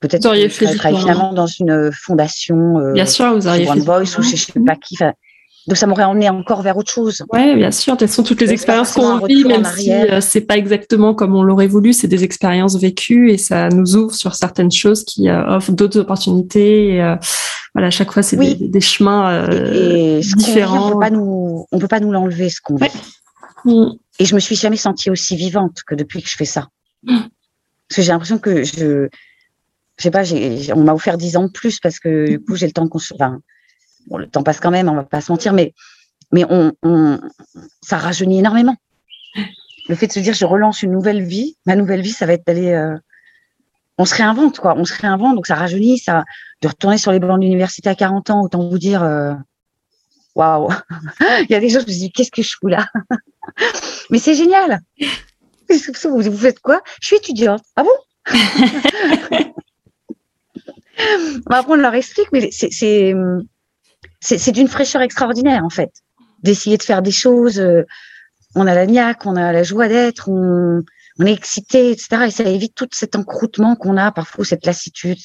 [0.00, 4.18] peut-être que je travaillerais finalement dans une fondation, euh, Bien sûr, vous auriez One Voice
[4.18, 4.98] ou chez je sais pas qui.
[5.66, 7.24] Donc ça m'aurait emmené encore vers autre chose.
[7.32, 7.96] Oui, bien sûr.
[7.96, 11.42] Quelles sont toutes les expériences qu'on vit, même si euh, c'est pas exactement comme on
[11.42, 15.44] l'aurait voulu, c'est des expériences vécues et ça nous ouvre sur certaines choses qui euh,
[15.46, 16.94] offrent d'autres opportunités.
[16.94, 17.16] Et, euh,
[17.74, 19.48] voilà, à chaque fois, c'est des, chemins
[20.36, 20.88] différents.
[20.88, 22.86] on peut pas nous, on peut pas nous l'enlever ce qu'on vit.
[23.64, 23.90] Mm.
[24.18, 26.68] Et je me suis jamais sentie aussi vivante que depuis que je fais ça.
[27.02, 27.18] Mm.
[27.88, 29.08] Parce que j'ai l'impression que je,
[29.96, 30.22] je sais pas,
[30.74, 32.90] on m'a offert dix ans de plus parce que du coup j'ai le temps de
[32.90, 33.36] construire
[34.06, 35.74] bon, le temps passe quand même, on va pas se mentir, mais,
[36.32, 36.72] mais on,
[37.82, 38.76] ça rajeunit énormément.
[39.88, 42.32] Le fait de se dire, je relance une nouvelle vie, ma nouvelle vie, ça va
[42.32, 42.96] être d'aller, euh,
[43.98, 44.74] on se réinvente, quoi.
[44.76, 46.24] On se réinvente, donc ça rajeunit, ça,
[46.62, 49.34] de retourner sur les bancs d'université à 40 ans, autant vous dire, euh,
[50.34, 50.68] waouh,
[51.42, 52.86] il y a des choses, je me dis, qu'est-ce que je fous là?
[54.10, 54.80] Mais c'est génial.
[55.68, 56.80] Vous, vous faites quoi?
[57.00, 57.62] Je suis étudiante.
[57.76, 57.90] Ah bon?
[61.46, 63.14] Après, on leur explique, mais c'est
[64.26, 65.92] c'est d'une fraîcheur extraordinaire en fait,
[66.42, 67.60] d'essayer de faire des choses.
[67.60, 67.84] Euh,
[68.54, 70.82] on a la niaque, on a la joie d'être, on,
[71.24, 72.24] est excité, etc.
[72.26, 75.18] Et ça évite tout cet encroûtement qu'on a parfois, cette lassitude,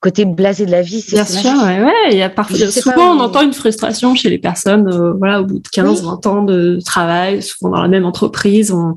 [0.00, 1.04] côté blasé de la vie.
[1.10, 2.10] Bien sûr, ouais, ouais.
[2.10, 5.44] Il y a parfois, souvent, on entend une frustration chez les personnes, euh, voilà, au
[5.44, 8.94] bout de 15, 20 ans de travail, souvent dans la même entreprise, on,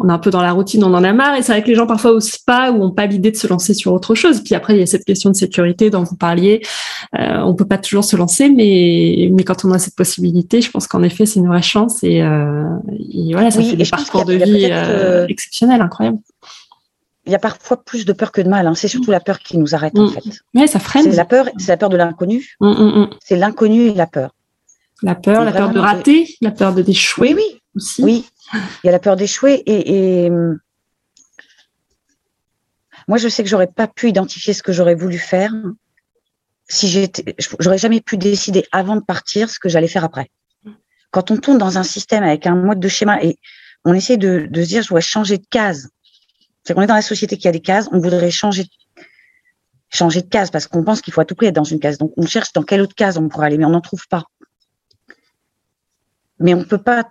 [0.00, 1.36] on est un peu dans la routine, on en a marre.
[1.36, 3.46] Et c'est vrai que les gens parfois osent pas ou ont pas l'idée de se
[3.46, 4.42] lancer sur autre chose.
[4.42, 6.62] Puis après, il y a cette question de sécurité dont vous parliez.
[7.18, 10.70] Euh, on peut pas toujours se lancer, mais mais quand on a cette possibilité, je
[10.70, 12.02] pense qu'en effet, c'est une vraie chance.
[12.04, 12.64] Et, euh,
[13.32, 16.18] voilà, ça fait des parcours de vie euh, exceptionnels, incroyables
[17.28, 18.66] il y a parfois plus de peur que de mal.
[18.66, 18.74] Hein.
[18.74, 20.12] C'est surtout la peur qui nous arrête, en mm.
[20.12, 20.20] fait.
[20.54, 21.04] Oui, ça freine.
[21.04, 22.56] C'est la peur, c'est la peur de l'inconnu.
[22.60, 24.34] Mm, mm, c'est l'inconnu et la peur.
[25.02, 27.34] La peur, la peur de rater, la peur de d'échouer.
[27.34, 27.60] Oui, oui.
[27.76, 28.02] Aussi.
[28.02, 30.30] Oui, il y a la peur d'échouer et,
[33.06, 35.52] moi je sais que j'aurais pas pu identifier ce que j'aurais voulu faire
[36.68, 40.30] si j'étais j'aurais jamais pu décider avant de partir ce que j'allais faire après.
[41.10, 43.38] Quand on tourne dans un système avec un mode de schéma et
[43.84, 45.88] on essaie de, se dire je dois changer de case,
[46.68, 50.50] C'est qu'on est dans la société qui a des cases, on voudrait changer, de case
[50.50, 51.96] parce qu'on pense qu'il faut à tout prix être dans une case.
[51.96, 54.24] Donc, on cherche dans quelle autre case on pourrait aller, mais on n'en trouve pas.
[56.40, 57.08] Mais on ne peut pas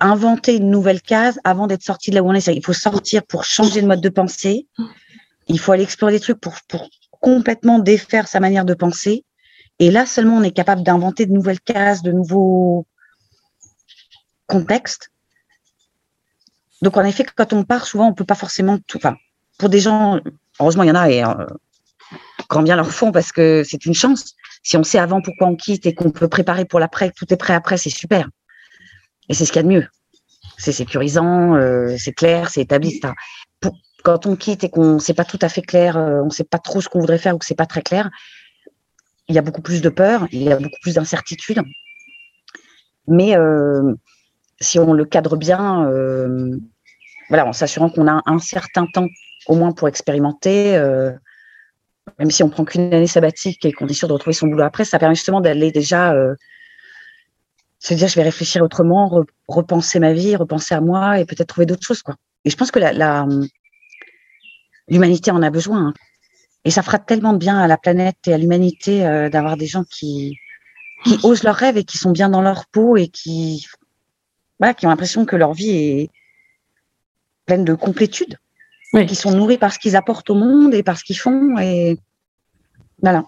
[0.00, 2.46] inventer une nouvelle case avant d'être sorti de là où on est.
[2.48, 4.68] Il faut sortir pour changer de mode de pensée.
[5.48, 6.58] Il faut aller explorer des trucs pour
[7.22, 9.24] complètement défaire sa manière de penser.
[9.78, 12.86] Et là seulement, on est capable d'inventer de nouvelles cases, de nouveaux
[14.46, 15.08] contextes.
[16.82, 18.98] Donc, en effet, quand on part, souvent, on peut pas forcément tout.
[18.98, 19.16] Enfin,
[19.58, 20.20] pour des gens,
[20.58, 21.46] heureusement, il y en a et euh,
[22.62, 24.34] bien leur font parce que c'est une chance.
[24.62, 27.36] Si on sait avant pourquoi on quitte et qu'on peut préparer pour l'après, tout est
[27.36, 28.28] prêt après, c'est super.
[29.28, 29.86] Et c'est ce qu'il y a de mieux.
[30.58, 33.00] C'est sécurisant, euh, c'est clair, c'est établi,
[34.02, 36.30] quand on quitte et qu'on ne sait pas tout à fait clair, euh, on ne
[36.30, 38.10] sait pas trop ce qu'on voudrait faire ou que c'est pas très clair,
[39.28, 41.60] il y a beaucoup plus de peur, il y a beaucoup plus d'incertitude.
[43.06, 43.94] Mais euh,
[44.60, 45.88] si on le cadre bien,
[47.28, 49.08] voilà, en s'assurant qu'on a un certain temps
[49.46, 50.78] au moins pour expérimenter,
[52.18, 54.64] même si on prend qu'une année sabbatique et qu'on est sûr de retrouver son boulot
[54.64, 56.14] après, ça permet justement d'aller déjà
[57.78, 61.66] se dire je vais réfléchir autrement, repenser ma vie, repenser à moi et peut-être trouver
[61.66, 62.16] d'autres choses quoi.
[62.44, 63.26] Et je pense que la,
[64.88, 65.88] l'humanité en a besoin.
[65.88, 65.94] Hein.
[66.64, 69.66] Et ça fera tellement de bien à la planète et à l'humanité euh, d'avoir des
[69.66, 70.36] gens qui
[71.04, 73.66] qui osent leurs rêves et qui sont bien dans leur peau et qui
[74.60, 76.10] voilà, qui ont l'impression que leur vie est
[77.46, 78.38] pleine de complétude,
[79.08, 81.98] qui sont nourris par ce qu'ils apportent au monde et par ce qu'ils font et
[83.02, 83.24] voilà.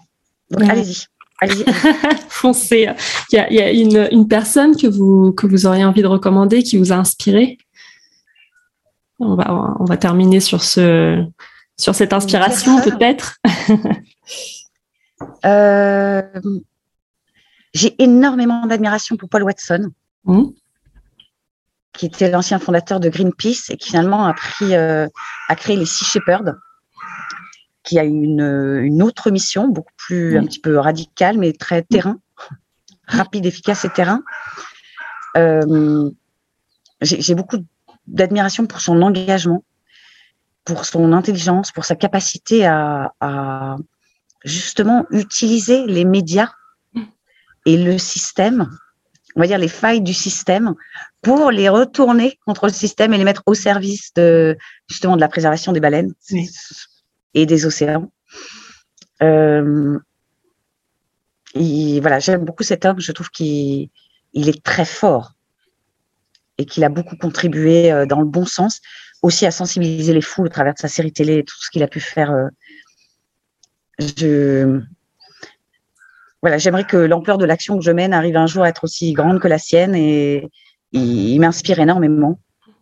[0.51, 1.07] Donc allez-y.
[2.29, 2.87] Foncez.
[3.31, 6.93] Il y a, une, personne que vous, que vous auriez envie de recommander qui vous
[6.93, 7.57] a inspiré?
[9.19, 11.23] On va, on va terminer sur, ce,
[11.77, 13.39] sur cette inspiration peut-être.
[15.45, 16.21] Euh,
[17.73, 19.89] j'ai énormément d'admiration pour Paul Watson,
[20.25, 20.43] mmh.
[21.93, 25.07] Qui était l'ancien fondateur de Greenpeace et qui finalement a, pris, euh,
[25.47, 26.55] a créé les Sea Shepherds
[27.83, 32.17] qui a une, une autre mission, beaucoup plus un petit peu radicale, mais très terrain,
[33.07, 34.21] rapide, efficace et terrain.
[35.35, 36.09] Euh,
[37.01, 37.57] J'ai beaucoup
[38.07, 39.63] d'admiration pour son engagement,
[40.63, 43.75] pour son intelligence, pour sa capacité à, à
[44.45, 46.51] justement utiliser les médias
[47.65, 48.69] et le système,
[49.35, 50.73] on va dire les failles du système,
[51.23, 54.57] pour les retourner contre le système et les mettre au service de
[54.89, 56.13] justement de la préservation des baleines
[57.33, 58.11] et des océans.
[59.23, 59.97] Euh,
[61.55, 62.99] voilà, j'aime beaucoup cet homme.
[62.99, 63.89] Je trouve qu'il
[64.33, 65.33] il est très fort
[66.57, 68.81] et qu'il a beaucoup contribué euh, dans le bon sens,
[69.21, 71.83] aussi à sensibiliser les fous au travers de sa série télé et tout ce qu'il
[71.83, 72.31] a pu faire.
[72.31, 72.47] Euh.
[73.99, 74.81] Je
[76.41, 79.13] voilà, j'aimerais que l'ampleur de l'action que je mène arrive un jour à être aussi
[79.13, 80.49] grande que la sienne et
[80.93, 82.39] il, m'inspire énormément.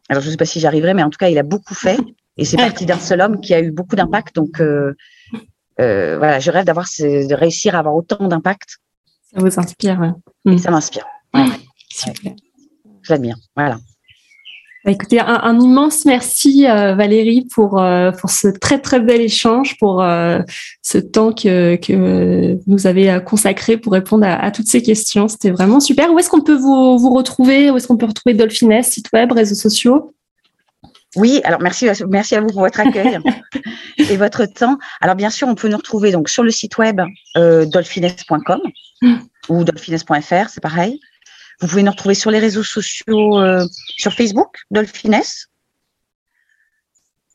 [0.09, 1.74] Alors je ne sais pas si j'y arriverai, mais en tout cas, il a beaucoup
[1.74, 1.97] fait
[2.38, 4.36] et c'est parti d'un seul homme qui a eu beaucoup d'impact.
[4.36, 4.93] Donc, euh,
[5.80, 8.78] euh, voilà, je rêve d'avoir de réussir à avoir autant d'impact.
[9.34, 10.16] Ça vous inspire.
[10.45, 11.05] Et ça m'inspire.
[11.89, 12.34] Super.
[13.01, 13.38] Je l'admire.
[13.55, 13.80] Voilà.
[14.84, 17.84] Bah, écoutez, un, immense merci euh, Valérie pour
[18.19, 20.03] pour ce très très bel échange, pour
[20.82, 25.27] ce temps que que vous avez consacré pour répondre à, toutes ces questions.
[25.27, 26.11] C'était vraiment super.
[26.11, 27.69] Où est-ce qu'on peut vous, vous retrouver?
[27.69, 30.13] Où est-ce qu'on peut retrouver Dolphines, site web, réseaux sociaux?
[31.17, 33.19] Oui, alors merci, merci à vous pour votre accueil
[33.97, 34.77] et votre temps.
[35.01, 37.01] Alors bien sûr, on peut nous retrouver donc sur le site web
[37.38, 38.61] euh, dolphines.com
[39.49, 41.01] ou dolphines.fr, c'est pareil.
[41.62, 43.66] Vous pouvez nous retrouver sur les réseaux sociaux, euh,
[43.97, 45.22] sur Facebook, Dolphines,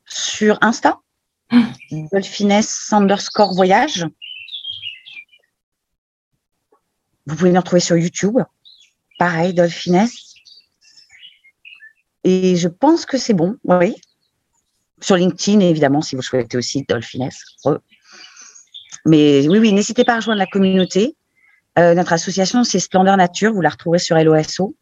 [0.05, 0.99] sur Insta,
[2.11, 2.61] Dolphines
[2.91, 4.05] underscore voyage.
[7.25, 8.37] Vous pouvez nous retrouver sur YouTube,
[9.17, 10.09] pareil, Dolphines.
[12.25, 13.95] Et je pense que c'est bon, oui.
[14.99, 17.29] Sur LinkedIn, évidemment, si vous souhaitez aussi Dolphines.
[19.05, 21.15] Mais oui, oui, n'hésitez pas à rejoindre la communauté.
[21.77, 23.53] Euh, notre association, c'est Splendeur Nature.
[23.53, 24.75] Vous la retrouverez sur LOSO.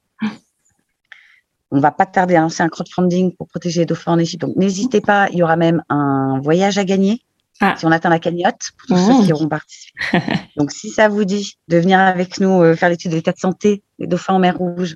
[1.71, 4.41] On va pas tarder à lancer un crowdfunding pour protéger les dauphins en Égypte.
[4.41, 5.27] Donc, n'hésitez pas.
[5.31, 7.21] Il y aura même un voyage à gagner
[7.59, 7.75] ah.
[7.77, 9.99] si on atteint la cagnotte pour tous ceux qui auront participé.
[10.57, 13.39] Donc, si ça vous dit de venir avec nous euh, faire l'étude de l'état de
[13.39, 14.95] santé des dauphins en mer Rouge,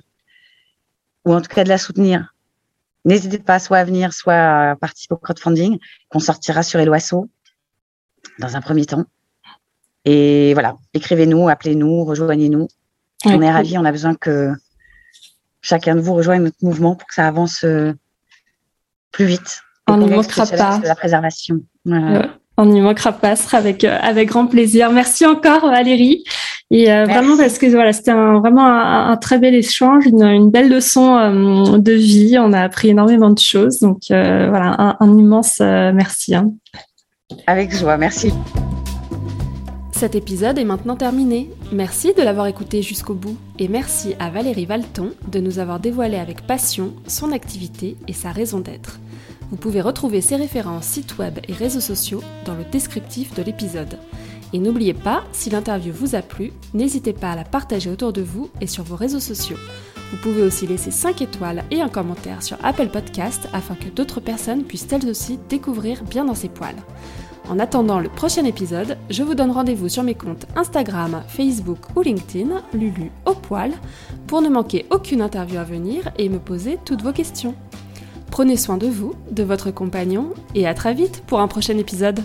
[1.26, 2.32] ou en tout cas de la soutenir,
[3.04, 5.78] N'hésitez pas soit à venir, soit à participer au crowdfunding
[6.10, 7.30] qu'on sortira sur Eloasso
[8.38, 9.04] dans un premier temps.
[10.04, 12.68] Et voilà, écrivez-nous, appelez-nous, rejoignez-nous.
[13.26, 14.52] on est ravis, on a besoin que
[15.60, 17.92] chacun de vous rejoigne notre mouvement pour que ça avance euh,
[19.12, 19.62] plus vite.
[19.86, 20.80] On n'y manquera pas.
[20.84, 21.60] La préservation.
[21.84, 24.90] on n'y manquera pas, ce sera avec, euh, avec grand plaisir.
[24.90, 26.24] Merci encore Valérie.
[26.72, 31.16] Et vraiment parce que voilà, c'était vraiment un, très bel échange, une, belle leçon
[31.78, 32.38] de vie.
[32.38, 33.80] On a appris énormément de choses.
[33.80, 36.36] Donc voilà, un, immense merci.
[36.36, 36.52] Hein.
[37.48, 38.32] Avec joie, merci.
[40.00, 41.50] Cet épisode est maintenant terminé.
[41.72, 46.16] Merci de l'avoir écouté jusqu'au bout et merci à Valérie Valton de nous avoir dévoilé
[46.16, 48.98] avec passion son activité et sa raison d'être.
[49.50, 53.98] Vous pouvez retrouver ses références sites web et réseaux sociaux dans le descriptif de l'épisode.
[54.54, 58.22] Et n'oubliez pas, si l'interview vous a plu, n'hésitez pas à la partager autour de
[58.22, 59.58] vous et sur vos réseaux sociaux.
[60.12, 64.20] Vous pouvez aussi laisser 5 étoiles et un commentaire sur Apple Podcast afin que d'autres
[64.20, 66.82] personnes puissent elles aussi découvrir bien dans ses poils.
[67.50, 72.02] En attendant le prochain épisode, je vous donne rendez-vous sur mes comptes Instagram, Facebook ou
[72.02, 73.72] LinkedIn, Lulu au poil,
[74.28, 77.56] pour ne manquer aucune interview à venir et me poser toutes vos questions.
[78.30, 82.20] Prenez soin de vous, de votre compagnon, et à très vite pour un prochain épisode.